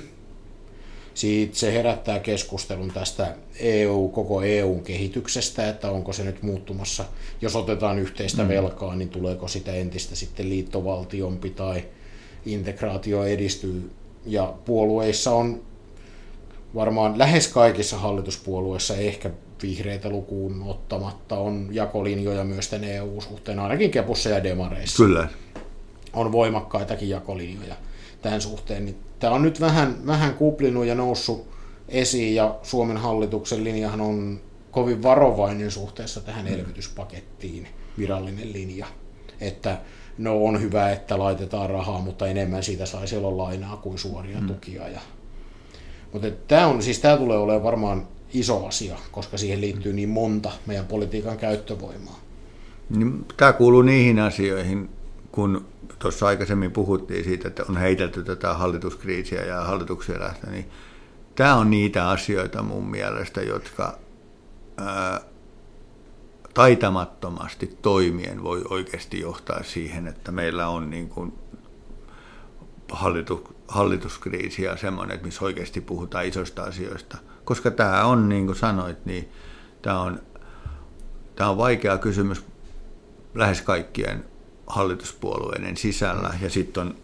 Siitä 1.14 1.56
se 1.56 1.74
herättää 1.74 2.20
keskustelun 2.20 2.92
tästä 2.92 3.36
EU, 3.60 4.10
koko 4.10 4.42
EUn 4.42 4.84
kehityksestä, 4.84 5.70
että 5.70 5.92
onko 5.92 6.14
se 6.14 6.24
nyt 6.24 6.44
muuttumassa. 6.44 7.06
Jos 7.42 7.56
otetaan 7.56 8.00
yhteistä 8.00 8.44
mm. 8.44 8.50
velkaa, 8.50 8.96
niin 8.96 9.10
tuleeko 9.10 9.48
sitä 9.48 9.74
entistä 9.74 10.16
sitten 10.16 10.50
liittovaltiompi 10.50 11.50
tai 11.50 11.86
integraatio 12.46 13.24
edistyy. 13.24 13.92
Ja 14.26 14.54
puolueissa 14.66 15.32
on 15.32 15.62
varmaan 16.76 17.18
lähes 17.18 17.48
kaikissa 17.48 17.98
hallituspuolueissa, 17.98 18.96
ehkä 18.96 19.30
vihreitä 19.64 20.10
lukuun 20.10 20.64
ottamatta, 20.68 21.38
on 21.38 21.68
jakolinjoja 21.72 22.44
myös 22.44 22.70
tämän 22.70 22.90
EU-suhteen, 22.90 23.60
ainakin 23.60 23.92
Kepussa 23.92 24.30
ja 24.30 24.44
Demareissa. 24.44 25.04
Kyllä. 25.04 25.28
On 26.14 26.32
voimakkaitakin 26.32 27.10
jakolinjoja 27.10 27.76
tämän 28.22 28.42
suhteen. 28.42 28.86
Niin 28.86 28.98
tämä 29.20 29.34
on 29.34 29.42
nyt 29.42 29.62
vähän, 29.62 30.06
vähän 30.06 30.34
kuplinut 30.34 30.86
ja 30.86 30.96
noussut 30.96 31.48
esiin, 31.90 32.36
ja 32.36 32.56
Suomen 32.64 32.98
hallituksen 32.98 33.64
linjahan 33.64 34.02
on 34.02 34.42
kovin 34.72 35.04
varovainen 35.04 35.72
suhteessa 35.72 36.22
tähän 36.22 36.46
mm. 36.46 36.54
elvytyspakettiin, 36.54 37.68
virallinen 37.98 38.54
linja. 38.54 38.88
Että 39.42 39.78
no 40.18 40.46
on 40.46 40.62
hyvä, 40.62 40.92
että 40.92 41.20
laitetaan 41.20 41.70
rahaa, 41.70 42.02
mutta 42.02 42.28
enemmän 42.28 42.64
siitä 42.64 42.86
saisi 42.86 43.18
olla 43.18 43.38
lainaa 43.38 43.78
kuin 43.78 44.00
suoria 44.00 44.42
mm. 44.42 44.48
tukia. 44.48 44.88
Ja 44.88 45.00
mutta 46.14 46.28
tämä 46.48 46.68
on, 46.68 46.82
siis 46.82 47.00
tämä 47.00 47.18
tulee 47.18 47.38
olemaan 47.38 47.64
varmaan 47.64 48.08
iso 48.34 48.66
asia, 48.66 48.98
koska 49.12 49.38
siihen 49.38 49.62
liittyy 49.62 49.94
niin 49.94 50.10
monta 50.10 50.52
meidän 50.66 50.86
politiikan 50.86 51.38
käyttövoimaa. 51.38 52.20
Niin, 52.90 53.26
tämä 53.38 53.54
kuuluu 53.54 53.82
niihin 53.82 54.20
asioihin, 54.20 54.90
kun 55.32 55.66
tuossa 56.00 56.28
aikaisemmin 56.28 56.72
puhuttiin 56.72 57.24
siitä, 57.24 57.48
että 57.48 57.64
on 57.70 57.78
heitelty 57.78 58.24
tätä 58.24 58.54
hallituskriisiä 58.54 59.46
ja 59.46 59.62
hallituksia 59.62 60.20
lähtö, 60.20 60.50
niin 60.50 60.70
tämä 61.36 61.56
on 61.56 61.70
niitä 61.70 62.10
asioita 62.10 62.64
mun 62.64 62.88
mielestä, 62.92 63.42
jotka 63.42 63.98
ää, 64.78 65.22
taitamattomasti 66.54 67.78
toimien 67.82 68.44
voi 68.44 68.62
oikeasti 68.70 69.20
johtaa 69.20 69.64
siihen, 69.64 70.08
että 70.08 70.32
meillä 70.32 70.68
on 70.68 70.90
niin 70.90 71.10
kuin 71.10 71.34
hallitu, 72.94 73.56
hallituskriisi 73.68 74.64
ja 74.64 74.78
semmoinen, 74.78 75.16
että 75.16 75.26
missä 75.26 75.46
oikeasti 75.46 75.82
puhutaan 75.82 76.26
isoista 76.26 76.64
asioista. 76.64 77.18
Koska 77.46 77.72
tämä 77.72 78.06
on, 78.06 78.30
niin 78.30 78.46
kuin 78.46 78.56
sanoit, 78.56 79.06
niin 79.06 79.30
tämä 79.82 80.02
on, 80.02 80.20
tämä 81.36 81.50
on 81.50 81.58
vaikea 81.58 81.98
kysymys 81.98 82.46
lähes 83.36 83.62
kaikkien 83.62 84.26
hallituspuolueiden 84.68 85.78
sisällä. 85.78 86.34
Ja 86.42 86.50
sitten 86.50 86.84
on 86.84 86.96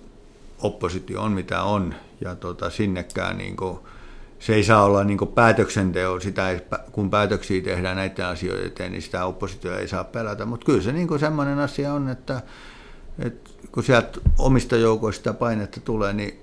oppositio 0.62 1.22
on 1.22 1.32
mitä 1.32 1.64
on. 1.64 1.96
Ja 2.22 2.36
tota, 2.36 2.70
sinnekään 2.70 3.38
niin 3.38 3.56
kuin, 3.56 3.80
se 4.40 4.56
ei 4.56 4.64
saa 4.64 4.84
olla 4.84 5.04
niin 5.04 5.28
päätöksenteo, 5.36 6.20
sitä 6.20 6.50
ei, 6.50 6.62
kun 6.92 7.10
päätöksiä 7.10 7.62
tehdään 7.62 7.98
näiden 7.98 8.26
asioiden 8.26 8.66
eteen, 8.66 8.92
niin 8.92 9.02
sitä 9.02 9.26
oppositio 9.26 9.78
ei 9.78 9.88
saa 9.88 10.04
pelätä, 10.04 10.46
mutta 10.46 10.66
kyllä 10.66 10.82
se 10.82 10.92
niin 10.92 11.20
semmoinen 11.20 11.60
asia 11.60 11.94
on, 11.94 12.10
että, 12.10 12.42
että 13.20 13.50
kun 13.72 13.84
sieltä 13.84 14.20
omista 14.38 14.76
joukoista 14.76 15.34
painetta 15.34 15.80
tulee, 15.80 16.14
niin 16.14 16.40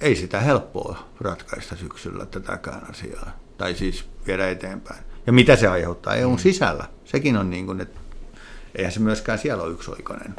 ei 0.00 0.16
sitä 0.16 0.40
helppoa 0.40 1.08
ratkaista 1.20 1.76
syksyllä 1.76 2.26
tätäkään 2.26 2.90
asiaa, 2.90 3.38
tai 3.58 3.74
siis 3.74 4.04
viedä 4.26 4.50
eteenpäin. 4.50 5.04
Ja 5.26 5.32
mitä 5.32 5.56
se 5.56 5.68
aiheuttaa 5.68 6.14
EUn 6.14 6.34
mm. 6.34 6.38
sisällä? 6.38 6.84
Sekin 7.04 7.36
on 7.36 7.50
niin 7.50 7.66
kuin, 7.66 7.80
että 7.80 8.00
eihän 8.74 8.92
se 8.92 9.00
myöskään 9.00 9.38
siellä 9.38 9.62
ole 9.62 9.72
yksioikoinen. 9.72 10.34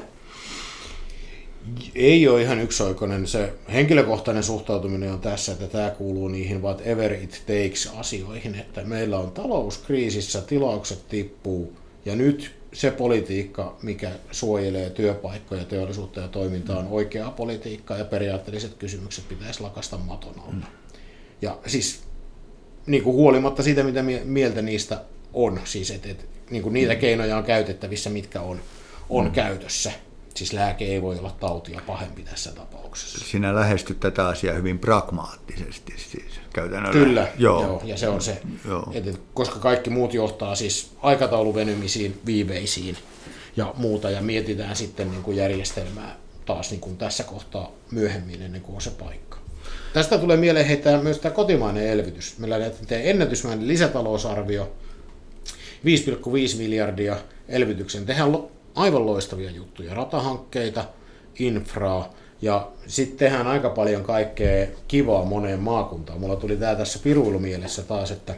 Ei 1.96 2.28
ole 2.28 2.42
ihan 2.42 2.60
yksioikoinen. 2.60 3.28
Se 3.28 3.54
henkilökohtainen 3.74 4.44
suhtautuminen 4.44 5.12
on 5.12 5.20
tässä, 5.20 5.52
että 5.52 5.68
tämä 5.68 5.90
kuuluu 5.90 6.28
niihin 6.28 6.62
whatever 6.62 7.14
it 7.14 7.44
takes 7.46 7.94
asioihin, 7.98 8.56
että 8.56 8.84
meillä 8.84 9.20
on 9.20 9.32
talouskriisissä, 9.32 10.42
tilaukset 10.42 11.08
tippuu, 11.08 11.74
ja 12.06 12.16
nyt 12.16 12.56
se 12.76 12.92
politiikka, 12.92 13.78
mikä 13.82 14.12
suojelee 14.32 14.90
työpaikkoja, 14.90 15.66
teollisuutta 15.66 16.20
ja 16.20 16.28
toimintaa, 16.28 16.80
on 16.80 16.88
oikeaa 16.88 17.32
politiikkaa 17.32 17.98
ja 17.98 18.06
periaatteelliset 18.06 18.74
kysymykset 18.74 19.30
pitäisi 19.30 19.62
lakasta 19.62 19.98
maton 19.98 20.40
alla. 20.40 20.54
Mm. 20.54 20.62
Ja 21.42 21.58
siis 21.68 22.04
niin 22.86 23.04
kuin 23.04 23.16
huolimatta 23.16 23.64
siitä, 23.64 23.84
mitä 23.84 24.04
mieltä 24.24 24.62
niistä 24.62 25.02
on, 25.34 25.60
siis 25.64 25.92
että 25.92 26.10
et, 26.10 26.30
niin 26.50 26.64
kuin 26.64 26.74
niitä 26.74 26.96
keinoja 26.96 27.38
on 27.38 27.44
käytettävissä, 27.44 28.10
mitkä 28.10 28.42
on, 28.42 28.62
on 29.10 29.26
mm. 29.26 29.32
käytössä. 29.32 29.92
Siis 30.36 30.54
lääke 30.54 30.86
ei 30.86 31.02
voi 31.02 31.20
olla 31.20 31.36
tautia 31.40 31.82
pahempi 31.88 32.24
tässä 32.24 32.52
tapauksessa. 32.52 33.26
Sinä 33.26 33.56
lähestyt 33.56 34.00
tätä 34.00 34.28
asiaa 34.28 34.56
hyvin 34.56 34.80
pragmaattisesti 34.80 35.94
siis 35.98 36.35
käytännössä. 36.56 37.00
Kyllä, 37.00 37.28
joo. 37.38 37.62
joo 37.62 37.82
ja 37.86 37.98
se 37.98 38.08
on 38.08 38.22
se, 38.22 38.42
joo. 38.68 38.92
että 38.94 39.12
koska 39.34 39.60
kaikki 39.60 39.90
muut 39.90 40.14
johtaa 40.14 40.56
siis 40.56 40.92
aikatauluvenymisiin, 41.02 42.20
viiveisiin 42.26 42.98
ja 43.58 43.74
muuta, 43.78 44.10
ja 44.10 44.22
mietitään 44.22 44.76
sitten 44.76 45.12
niin 45.12 45.24
kuin 45.24 45.38
järjestelmää 45.38 46.16
taas 46.46 46.72
niin 46.72 46.82
kuin 46.82 46.98
tässä 46.98 47.24
kohtaa 47.24 47.72
myöhemmin 47.92 48.42
ennen 48.42 48.62
kuin 48.62 48.76
on 48.76 48.82
se 48.82 48.92
paikka. 48.92 49.38
Tästä 49.94 50.18
tulee 50.18 50.38
mieleen 50.38 50.66
heittää 50.66 51.02
myös 51.02 51.20
tämä 51.20 51.36
kotimainen 51.36 51.88
elvytys. 51.88 52.38
Meillä 52.40 52.56
on 52.56 52.64
ennätysmäinen 52.90 53.68
lisätalousarvio, 53.68 54.74
5,5 55.86 56.58
miljardia 56.58 57.16
elvytyksen. 57.48 58.06
Tehdään 58.06 58.38
aivan 58.76 59.06
loistavia 59.06 59.52
juttuja, 59.52 59.94
ratahankkeita, 59.94 60.86
infraa, 61.40 62.14
ja 62.46 62.72
sitten 62.88 63.18
tehdään 63.18 63.48
aika 63.48 63.70
paljon 63.70 64.04
kaikkea 64.04 64.68
kivaa 64.88 65.26
moneen 65.26 65.60
maakuntaan. 65.60 66.20
Mulla 66.20 66.36
tuli 66.36 66.58
tää 66.58 66.76
tässä 66.76 67.00
piruilumielessä 67.04 67.82
taas, 67.82 68.12
että 68.12 68.36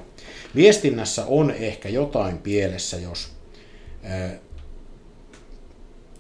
viestinnässä 0.56 1.26
on 1.26 1.52
ehkä 1.52 1.90
jotain 1.90 2.38
pielessä, 2.38 2.98
jos 2.98 3.32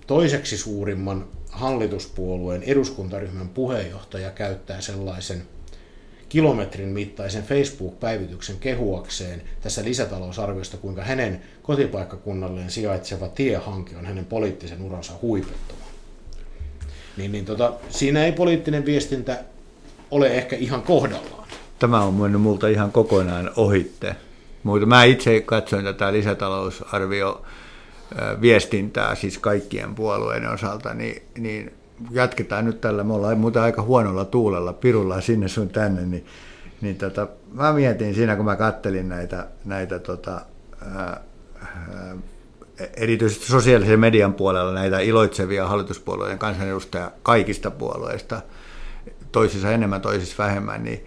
toiseksi 0.07 0.57
suurimman 0.57 1.27
hallituspuolueen 1.49 2.63
eduskuntaryhmän 2.63 3.49
puheenjohtaja 3.49 4.31
käyttää 4.31 4.81
sellaisen 4.81 5.43
kilometrin 6.29 6.89
mittaisen 6.89 7.43
Facebook-päivityksen 7.43 8.57
kehuakseen 8.59 9.41
tässä 9.61 9.83
lisätalousarviosta, 9.83 10.77
kuinka 10.77 11.03
hänen 11.03 11.41
kotipaikkakunnalleen 11.61 12.71
sijaitseva 12.71 13.27
tiehanke 13.27 13.97
on 13.97 14.05
hänen 14.05 14.25
poliittisen 14.25 14.81
uransa 14.81 15.13
huipettuma. 15.21 15.96
Niin, 17.17 17.31
niin 17.31 17.45
tota, 17.45 17.73
siinä 17.89 18.25
ei 18.25 18.31
poliittinen 18.31 18.85
viestintä 18.85 19.39
ole 20.11 20.27
ehkä 20.27 20.55
ihan 20.55 20.81
kohdallaan. 20.81 21.47
Tämä 21.79 22.01
on 22.01 22.13
mennyt 22.13 22.41
multa 22.41 22.67
ihan 22.67 22.91
kokonaan 22.91 23.51
ohitte. 23.55 24.15
Mutta 24.63 24.85
mä 24.85 25.03
itse 25.03 25.41
katsoin 25.41 25.85
tätä 25.85 26.13
lisätalousarvio 26.13 27.45
viestintää 28.41 29.15
siis 29.15 29.37
kaikkien 29.37 29.95
puolueiden 29.95 30.49
osalta, 30.49 30.93
niin, 30.93 31.21
niin 31.37 31.73
jatketaan 32.11 32.65
nyt 32.65 32.81
tällä, 32.81 33.03
me 33.03 33.13
ollaan 33.13 33.37
muuten 33.37 33.61
aika 33.61 33.81
huonolla 33.81 34.25
tuulella, 34.25 34.73
pirulla 34.73 35.21
sinne 35.21 35.47
sun 35.47 35.69
tänne, 35.69 36.05
niin, 36.05 36.25
niin 36.81 36.97
tota, 36.97 37.27
mä 37.53 37.73
mietin 37.73 38.15
siinä, 38.15 38.35
kun 38.35 38.45
mä 38.45 38.55
kattelin 38.55 39.09
näitä, 39.09 39.47
näitä 39.65 39.99
tota, 39.99 40.41
ää, 40.95 41.21
ää, 41.61 42.15
erityisesti 42.97 43.45
sosiaalisen 43.45 43.99
median 43.99 44.33
puolella 44.33 44.73
näitä 44.73 44.99
iloitsevia 44.99 45.67
hallituspuolueiden 45.67 46.39
kansanedustajia 46.39 47.11
kaikista 47.23 47.71
puolueista, 47.71 48.41
toisissa 49.31 49.71
enemmän, 49.71 50.01
toisissa 50.01 50.43
vähemmän, 50.43 50.83
niin 50.83 51.05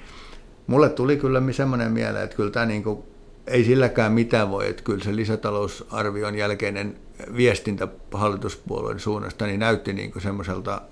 mulle 0.67 0.89
tuli 0.89 1.17
kyllä 1.17 1.43
semmoinen 1.53 1.93
mieleen, 1.93 2.25
että 2.25 2.37
kyllä 2.37 2.51
tämä 2.51 2.67
niin 2.67 2.83
kuin 2.83 3.03
ei 3.47 3.65
silläkään 3.65 4.13
mitään 4.13 4.51
voi, 4.51 4.69
että 4.69 4.83
kyllä 4.83 5.05
se 5.05 5.17
lisätalousarvion 5.17 6.35
jälkeinen 6.35 6.97
viestintä 7.37 7.89
hallituspuolueen 8.13 9.01
suunnasta 9.01 9.47
niin 9.47 9.61
näytti 9.61 9.93
niin 9.93 10.13
kuin 10.13 10.23
semmoiselta 10.23 10.83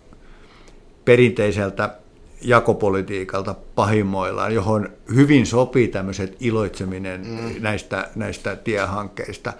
perinteiseltä 1.04 1.94
jakopolitiikalta 2.42 3.54
pahimmoillaan, 3.74 4.54
johon 4.54 4.88
hyvin 5.14 5.46
sopii 5.46 5.88
tämmöiset 5.88 6.36
iloitseminen 6.40 7.26
mm. 7.26 7.62
näistä, 7.62 8.08
näistä 8.14 8.56
tiehankkeista, 8.56 9.52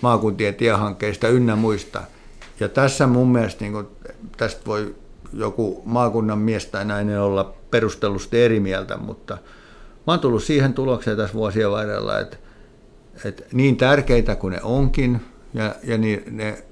maakuntien 0.00 0.54
tiehankkeista 0.54 1.28
ynnä 1.28 1.56
muista. 1.56 2.02
Ja 2.60 2.68
tässä 2.68 3.06
mun 3.06 3.32
mielestä 3.32 3.64
niin 3.64 3.72
kuin, 3.72 3.86
tästä 4.36 4.60
voi 4.66 4.94
joku 5.32 5.82
maakunnan 5.84 6.38
mies 6.38 6.66
tai 6.66 6.84
nainen 6.84 7.20
olla 7.20 7.54
perustellusti 7.70 8.42
eri 8.42 8.60
mieltä, 8.60 8.96
mutta– 8.96 9.38
Mä 10.06 10.12
oon 10.12 10.20
tullut 10.20 10.42
siihen 10.42 10.74
tulokseen 10.74 11.16
tässä 11.16 11.34
vuosien 11.34 11.70
varrella, 11.70 12.20
että, 12.20 12.36
että 13.24 13.44
niin 13.52 13.76
tärkeitä 13.76 14.36
kuin 14.36 14.52
ne 14.52 14.60
onkin, 14.62 15.20
ja, 15.54 15.74
ja 15.84 15.98
niin, 15.98 16.22
ne 16.30 16.64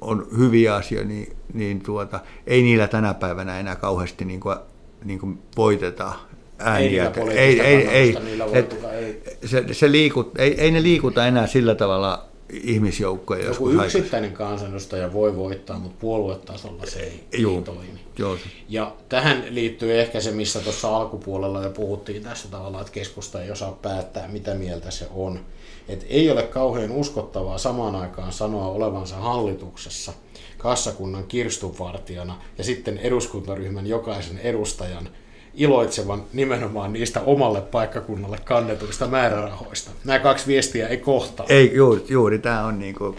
on 0.00 0.26
hyviä 0.38 0.74
asioita, 0.74 1.08
niin, 1.08 1.36
niin 1.54 1.80
tuota, 1.80 2.20
ei 2.46 2.62
niillä 2.62 2.88
tänä 2.88 3.14
päivänä 3.14 3.60
enää 3.60 3.76
kauheasti 3.76 4.24
niin 4.24 4.40
kuin, 4.40 4.56
niin 5.04 5.18
kuin 5.18 5.38
voiteta 5.56 6.12
ääniä. 6.58 7.12
Ei, 7.16 7.60
ei, 7.60 7.60
ei, 7.60 7.88
ei, 7.88 8.16
et, 8.52 8.76
ei. 8.92 9.22
Se, 9.44 9.64
se 9.72 9.92
liikut, 9.92 10.38
ei, 10.38 10.60
ei 10.60 10.70
ne 10.70 10.82
liikuta 10.82 11.26
enää 11.26 11.46
sillä 11.46 11.74
tavalla 11.74 12.28
ihmisjoukkoja. 12.52 13.44
Joku 13.44 13.70
yksittäinen 13.70 14.32
kansanedustaja 14.32 15.12
voi 15.12 15.36
voittaa, 15.36 15.78
mutta 15.78 15.96
puoluetasolla 16.00 16.86
se 16.86 17.00
ei, 17.00 17.40
Juu, 17.40 17.56
ei 17.56 17.62
toimi. 17.62 18.00
Joo. 18.18 18.36
Ja 18.68 18.96
tähän 19.08 19.44
liittyy 19.50 20.00
ehkä 20.00 20.20
se, 20.20 20.30
missä 20.30 20.60
tuossa 20.60 20.96
alkupuolella 20.96 21.62
jo 21.62 21.70
puhuttiin 21.70 22.22
tässä 22.22 22.48
tavalla, 22.48 22.80
että 22.80 22.92
keskusta 22.92 23.42
ei 23.42 23.50
osaa 23.50 23.78
päättää, 23.82 24.28
mitä 24.28 24.54
mieltä 24.54 24.90
se 24.90 25.06
on. 25.14 25.40
Et 25.88 26.06
ei 26.08 26.30
ole 26.30 26.42
kauhean 26.42 26.90
uskottavaa 26.90 27.58
samaan 27.58 27.96
aikaan 27.96 28.32
sanoa 28.32 28.66
olevansa 28.66 29.16
hallituksessa 29.16 30.12
kassakunnan 30.58 31.24
kirstuvartijana 31.24 32.38
ja 32.58 32.64
sitten 32.64 32.98
eduskuntaryhmän 32.98 33.86
jokaisen 33.86 34.38
edustajan 34.38 35.08
iloitsevan 35.54 36.22
nimenomaan 36.32 36.92
niistä 36.92 37.20
omalle 37.20 37.60
paikkakunnalle 37.60 38.38
kannetuista 38.44 39.06
määrärahoista. 39.06 39.90
Nämä 40.04 40.18
kaksi 40.18 40.46
viestiä 40.46 40.88
ei 40.88 40.96
kohtaa. 40.96 41.46
Ei, 41.48 41.74
juuri, 41.74 42.04
juuri 42.08 42.38
tämä 42.38 42.64
on 42.64 42.78
niin 42.78 42.94
kuin, 42.94 43.16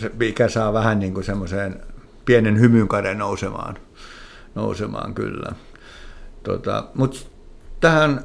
se, 0.00 0.10
mikä 0.18 0.48
saa 0.48 0.72
vähän 0.72 0.98
niin 0.98 1.14
kuin 1.14 1.24
semmoiseen 1.24 1.82
pienen 2.24 2.60
hymyn 2.60 2.88
kaden 2.88 3.18
nousemaan, 3.18 3.78
nousemaan 4.54 5.14
kyllä. 5.14 5.52
Tota, 6.42 6.84
Mutta 6.94 7.18
tähän 7.80 8.24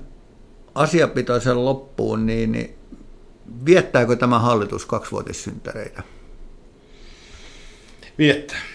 asiapitoisen 0.75 1.65
loppuun, 1.65 2.25
niin, 2.25 2.51
niin 2.51 2.75
viettääkö 3.65 4.15
tämä 4.15 4.39
hallitus 4.39 4.85
kaksivuotissynttäreitä? 4.85 6.03
Viettää. 8.17 8.74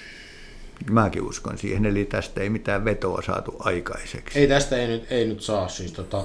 Mäkin 0.90 1.23
uskon 1.23 1.59
siihen, 1.59 1.87
eli 1.87 2.05
tästä 2.05 2.40
ei 2.40 2.51
mitään 2.51 2.85
vetoa 2.85 3.23
saatu 3.23 3.57
aikaiseksi. 3.59 4.38
Ei 4.38 4.49
tästä 4.49 4.77
ei 4.77 4.88
nyt, 4.88 5.07
ei 5.11 5.27
nyt 5.27 5.43
saa 5.43 5.69
siis 5.69 5.93
tota, 5.93 6.25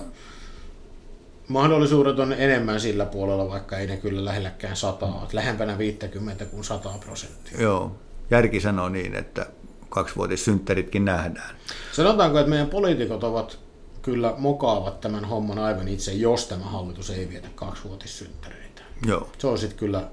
mahdollisuudet 1.47 2.19
on 2.19 2.33
enemmän 2.33 2.79
sillä 2.79 3.05
puolella, 3.05 3.49
vaikka 3.49 3.77
ei 3.77 3.87
ne 3.87 3.97
kyllä 3.97 4.25
lähelläkään 4.25 4.75
sataa, 4.75 5.27
lähempänä 5.33 5.77
50 5.77 6.45
kuin 6.45 6.63
100 6.63 6.89
prosenttia. 7.05 7.61
Joo, 7.61 7.95
järki 8.31 8.59
sanoo 8.59 8.89
niin, 8.89 9.15
että 9.15 9.45
kaksivuotissynttäritkin 9.89 11.05
nähdään. 11.05 11.55
Sanotaanko, 11.91 12.39
että 12.39 12.49
meidän 12.49 12.69
poliitikot 12.69 13.23
ovat 13.23 13.59
kyllä 14.01 14.33
mokaavat 14.37 15.01
tämän 15.01 15.25
homman 15.25 15.59
aivan 15.59 15.87
itse, 15.87 16.13
jos 16.13 16.47
tämä 16.47 16.65
hallitus 16.65 17.09
ei 17.09 17.29
vietä 17.29 17.47
kaksivuotissynttäreitä. 17.55 18.81
Joo. 19.05 19.29
Se 19.37 19.47
on 19.47 19.57
sitten 19.57 19.79
kyllä, 19.79 20.07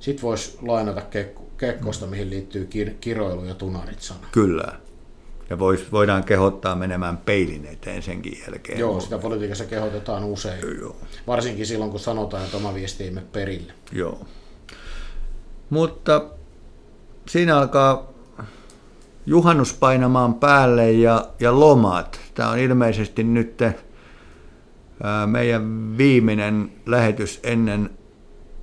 sit 0.00 0.22
voisi 0.22 0.58
lainata 0.62 1.00
Kekku, 1.00 1.41
Kekkosta, 1.56 2.06
mihin 2.06 2.30
liittyy 2.30 2.68
kir- 2.74 2.94
kiroilu 3.00 3.44
ja 3.44 3.54
tunarit 3.54 4.00
sana. 4.00 4.26
Kyllä. 4.32 4.72
Ja 5.50 5.58
vois, 5.58 5.92
voidaan 5.92 6.24
kehottaa 6.24 6.76
menemään 6.76 7.16
peilin 7.16 7.66
eteen 7.66 8.02
senkin 8.02 8.38
jälkeen. 8.46 8.78
Joo, 8.78 9.00
sitä 9.00 9.18
politiikassa 9.18 9.64
kehotetaan 9.64 10.24
usein. 10.24 10.78
Joo. 10.80 10.96
Varsinkin 11.26 11.66
silloin, 11.66 11.90
kun 11.90 12.00
sanotaan, 12.00 12.44
että 12.44 12.56
oma 12.56 12.74
viesti 12.74 13.04
ei 13.04 13.10
mene 13.10 13.26
perille. 13.32 13.72
Joo. 13.92 14.26
Mutta 15.70 16.24
siinä 17.28 17.58
alkaa 17.58 18.12
juhannus 19.26 19.72
painamaan 19.72 20.34
päälle 20.34 20.92
ja, 20.92 21.28
ja 21.40 21.60
lomat. 21.60 22.20
Tämä 22.34 22.50
on 22.50 22.58
ilmeisesti 22.58 23.24
nyt 23.24 23.62
meidän 25.26 25.96
viimeinen 25.98 26.72
lähetys 26.86 27.40
ennen 27.42 27.90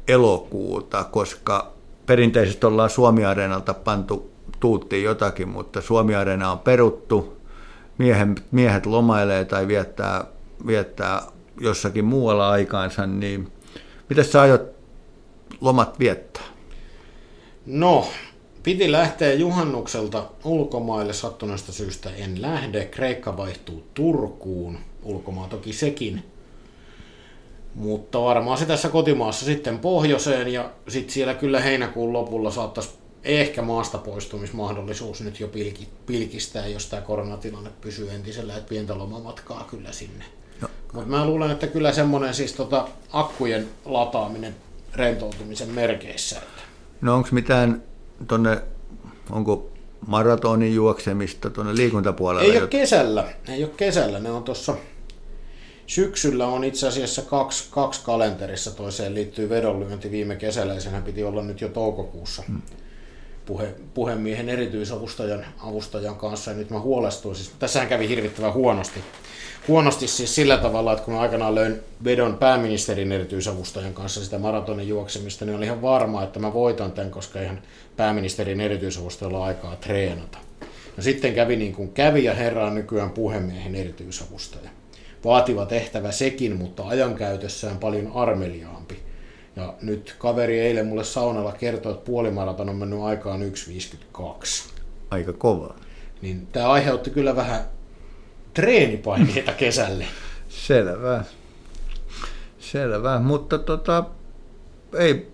elokuuta, 0.08 1.04
koska 1.04 1.74
perinteisesti 2.10 2.66
ollaan 2.66 2.90
Suomi-areenalta 2.90 3.74
pantu 3.74 4.32
tuuttiin 4.60 5.04
jotakin, 5.04 5.48
mutta 5.48 5.82
Suomi-areena 5.82 6.52
on 6.52 6.60
peruttu, 6.60 7.38
miehen, 7.98 8.36
miehet 8.52 8.86
lomailee 8.86 9.46
tai 9.46 9.68
viettää, 9.68 10.26
viettää 10.68 11.22
jossakin 11.62 12.06
muualla 12.06 12.50
aikaansa, 12.50 13.08
niin 13.08 13.52
miten 14.10 14.26
sä 14.26 14.42
aiot 14.42 14.62
lomat 15.62 16.00
viettää? 16.00 16.44
No, 17.66 18.08
piti 18.64 18.92
lähteä 18.92 19.34
juhannukselta 19.34 20.24
ulkomaille 20.44 21.14
sattuneesta 21.14 21.72
syystä 21.72 22.10
en 22.10 22.42
lähde. 22.42 22.86
Kreikka 22.86 23.38
vaihtuu 23.38 23.84
Turkuun, 23.94 24.78
ulkomaa 25.04 25.48
toki 25.48 25.74
sekin 25.74 26.24
mutta 27.76 28.22
varmaan 28.22 28.58
se 28.58 28.66
tässä 28.66 28.90
kotimaassa 28.90 29.46
sitten 29.46 29.80
pohjoiseen 29.80 30.48
ja 30.48 30.70
sitten 30.88 31.14
siellä 31.14 31.34
kyllä 31.34 31.60
heinäkuun 31.60 32.14
lopulla 32.14 32.52
saattaisi 32.52 32.90
ehkä 33.24 33.62
maasta 33.62 33.98
poistumismahdollisuus 33.98 35.22
nyt 35.22 35.40
jo 35.40 35.48
pilki, 35.48 35.88
pilkistää, 36.06 36.68
jos 36.68 36.86
tämä 36.86 37.02
koronatilanne 37.02 37.70
pysyy 37.82 38.12
entisellä, 38.12 38.58
että 38.58 38.70
pientä 38.70 38.98
lomamatkaa 38.98 39.68
kyllä 39.70 39.92
sinne. 39.92 40.26
No. 40.62 40.68
Mutta 40.94 41.10
mä 41.10 41.26
luulen, 41.26 41.52
että 41.52 41.68
kyllä 41.68 41.92
semmoinen 41.92 42.34
siis 42.34 42.54
tota 42.54 42.88
akkujen 43.14 43.70
lataaminen 43.86 44.56
rentoutumisen 44.94 45.70
merkeissä. 45.70 46.38
Että. 46.38 46.62
No 47.02 47.16
onko 47.16 47.30
mitään 47.32 47.84
tuonne, 48.28 48.62
onko 49.30 49.70
maratonin 50.08 50.76
juoksemista 50.76 51.50
tuonne 51.50 51.76
liikuntapuolelle? 51.76 52.54
Ei 52.54 52.62
ole 52.62 52.68
kesällä, 52.68 53.28
ei 53.48 53.64
ole 53.64 53.72
kesällä, 53.78 54.20
ne 54.20 54.32
on 54.32 54.44
tuossa 54.44 54.76
Syksyllä 55.90 56.48
on 56.48 56.64
itse 56.64 56.88
asiassa 56.88 57.22
kaksi, 57.22 57.64
kaksi 57.72 58.02
kalenterissa. 58.04 58.72
Toiseen 58.72 59.16
liittyy 59.16 59.50
vedonlyönti 59.50 60.12
viime 60.12 60.36
kesällä 60.36 60.74
ja 60.74 60.82
senhän 60.82 61.04
piti 61.04 61.24
olla 61.24 61.44
nyt 61.44 61.62
jo 61.62 61.70
toukokuussa. 61.70 62.44
Hmm. 62.48 62.62
puhe, 63.46 63.76
puhemiehen 63.94 64.50
erityisavustajan 64.50 65.46
avustajan 65.60 66.16
kanssa, 66.16 66.52
ja 66.52 66.58
nyt 66.58 66.70
mä 66.70 66.80
huolestuin. 66.80 67.36
Siis, 67.36 67.52
tässähän 67.60 67.90
kävi 67.90 68.10
hirvittävän 68.10 68.54
huonosti. 68.54 69.00
Huonosti 69.68 70.08
siis 70.08 70.36
sillä 70.36 70.58
tavalla, 70.58 70.94
että 70.94 71.06
kun 71.06 71.14
mä 71.14 71.20
aikanaan 71.20 71.56
löin 71.56 71.80
vedon 72.04 72.38
pääministerin 72.38 73.12
erityisavustajan 73.12 73.94
kanssa 73.94 74.24
sitä 74.24 74.40
maratonin 74.40 74.88
juoksemista, 74.88 75.46
niin 75.46 75.56
oli 75.56 75.66
ihan 75.66 75.82
varma, 75.82 76.24
että 76.24 76.40
mä 76.40 76.54
voitan 76.54 76.92
tämän, 76.92 77.12
koska 77.12 77.42
ihan 77.42 77.62
pääministerin 77.98 78.62
erityisavustajalla 78.62 79.46
aikaa 79.46 79.76
treenata. 79.76 80.38
No 80.98 81.04
sitten 81.04 81.34
kävi 81.34 81.56
niin 81.56 81.74
kuin 81.74 81.92
kävi 81.92 82.24
ja 82.24 82.34
herra 82.34 82.66
on 82.66 82.76
nykyään 82.76 83.10
puhemiehen 83.10 83.76
erityisavustaja. 83.76 84.70
Vaativa 85.26 85.66
tehtävä 85.66 86.12
sekin, 86.12 86.56
mutta 86.56 86.88
ajankäytössään 86.88 87.78
paljon 87.78 88.12
armeliaampi. 88.16 89.00
Ja 89.56 89.74
nyt 89.82 90.16
kaveri 90.20 90.60
eilen 90.60 90.88
mulle 90.88 91.04
saunalla 91.04 91.52
kertoi, 91.52 91.92
että 91.92 92.06
puolimaraton 92.06 92.70
on 92.70 92.76
mennyt 92.76 93.02
aikaan 93.02 93.42
1.52. 93.42 94.74
Aika 95.10 95.34
kova. 95.34 95.76
Niin 96.22 96.48
tämä 96.48 96.70
aiheutti 96.70 97.10
kyllä 97.10 97.36
vähän 97.36 97.60
treenipaineita 98.54 99.52
kesälle. 99.64 100.06
Selvä. 100.50 101.24
Selvä, 102.60 103.20
mutta 103.20 103.58
tota, 103.58 104.04
ei 104.98 105.32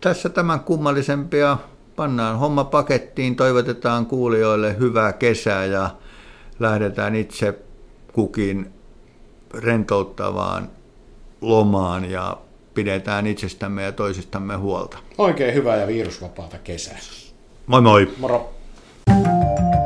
tässä 0.00 0.28
tämän 0.28 0.60
kummallisempia. 0.60 1.58
Pannaan 1.96 2.38
homma 2.38 2.64
pakettiin, 2.64 3.36
toivotetaan 3.36 4.06
kuulijoille 4.06 4.78
hyvää 4.78 5.12
kesää 5.12 5.64
ja 5.64 5.90
lähdetään 6.60 7.14
itse 7.14 7.58
kukin 8.12 8.72
rentouttavaan 9.54 10.70
lomaan 11.40 12.10
ja 12.10 12.36
pidetään 12.74 13.26
itsestämme 13.26 13.82
ja 13.82 13.92
toisistamme 13.92 14.56
huolta. 14.56 14.98
Oikein 15.18 15.54
hyvää 15.54 15.76
ja 15.76 15.86
virusvapaata 15.86 16.58
kesää. 16.58 16.98
Moi 17.66 17.80
moi. 17.80 18.14
Moro. 18.18 18.50
thank 19.08 19.74
you 19.74 19.77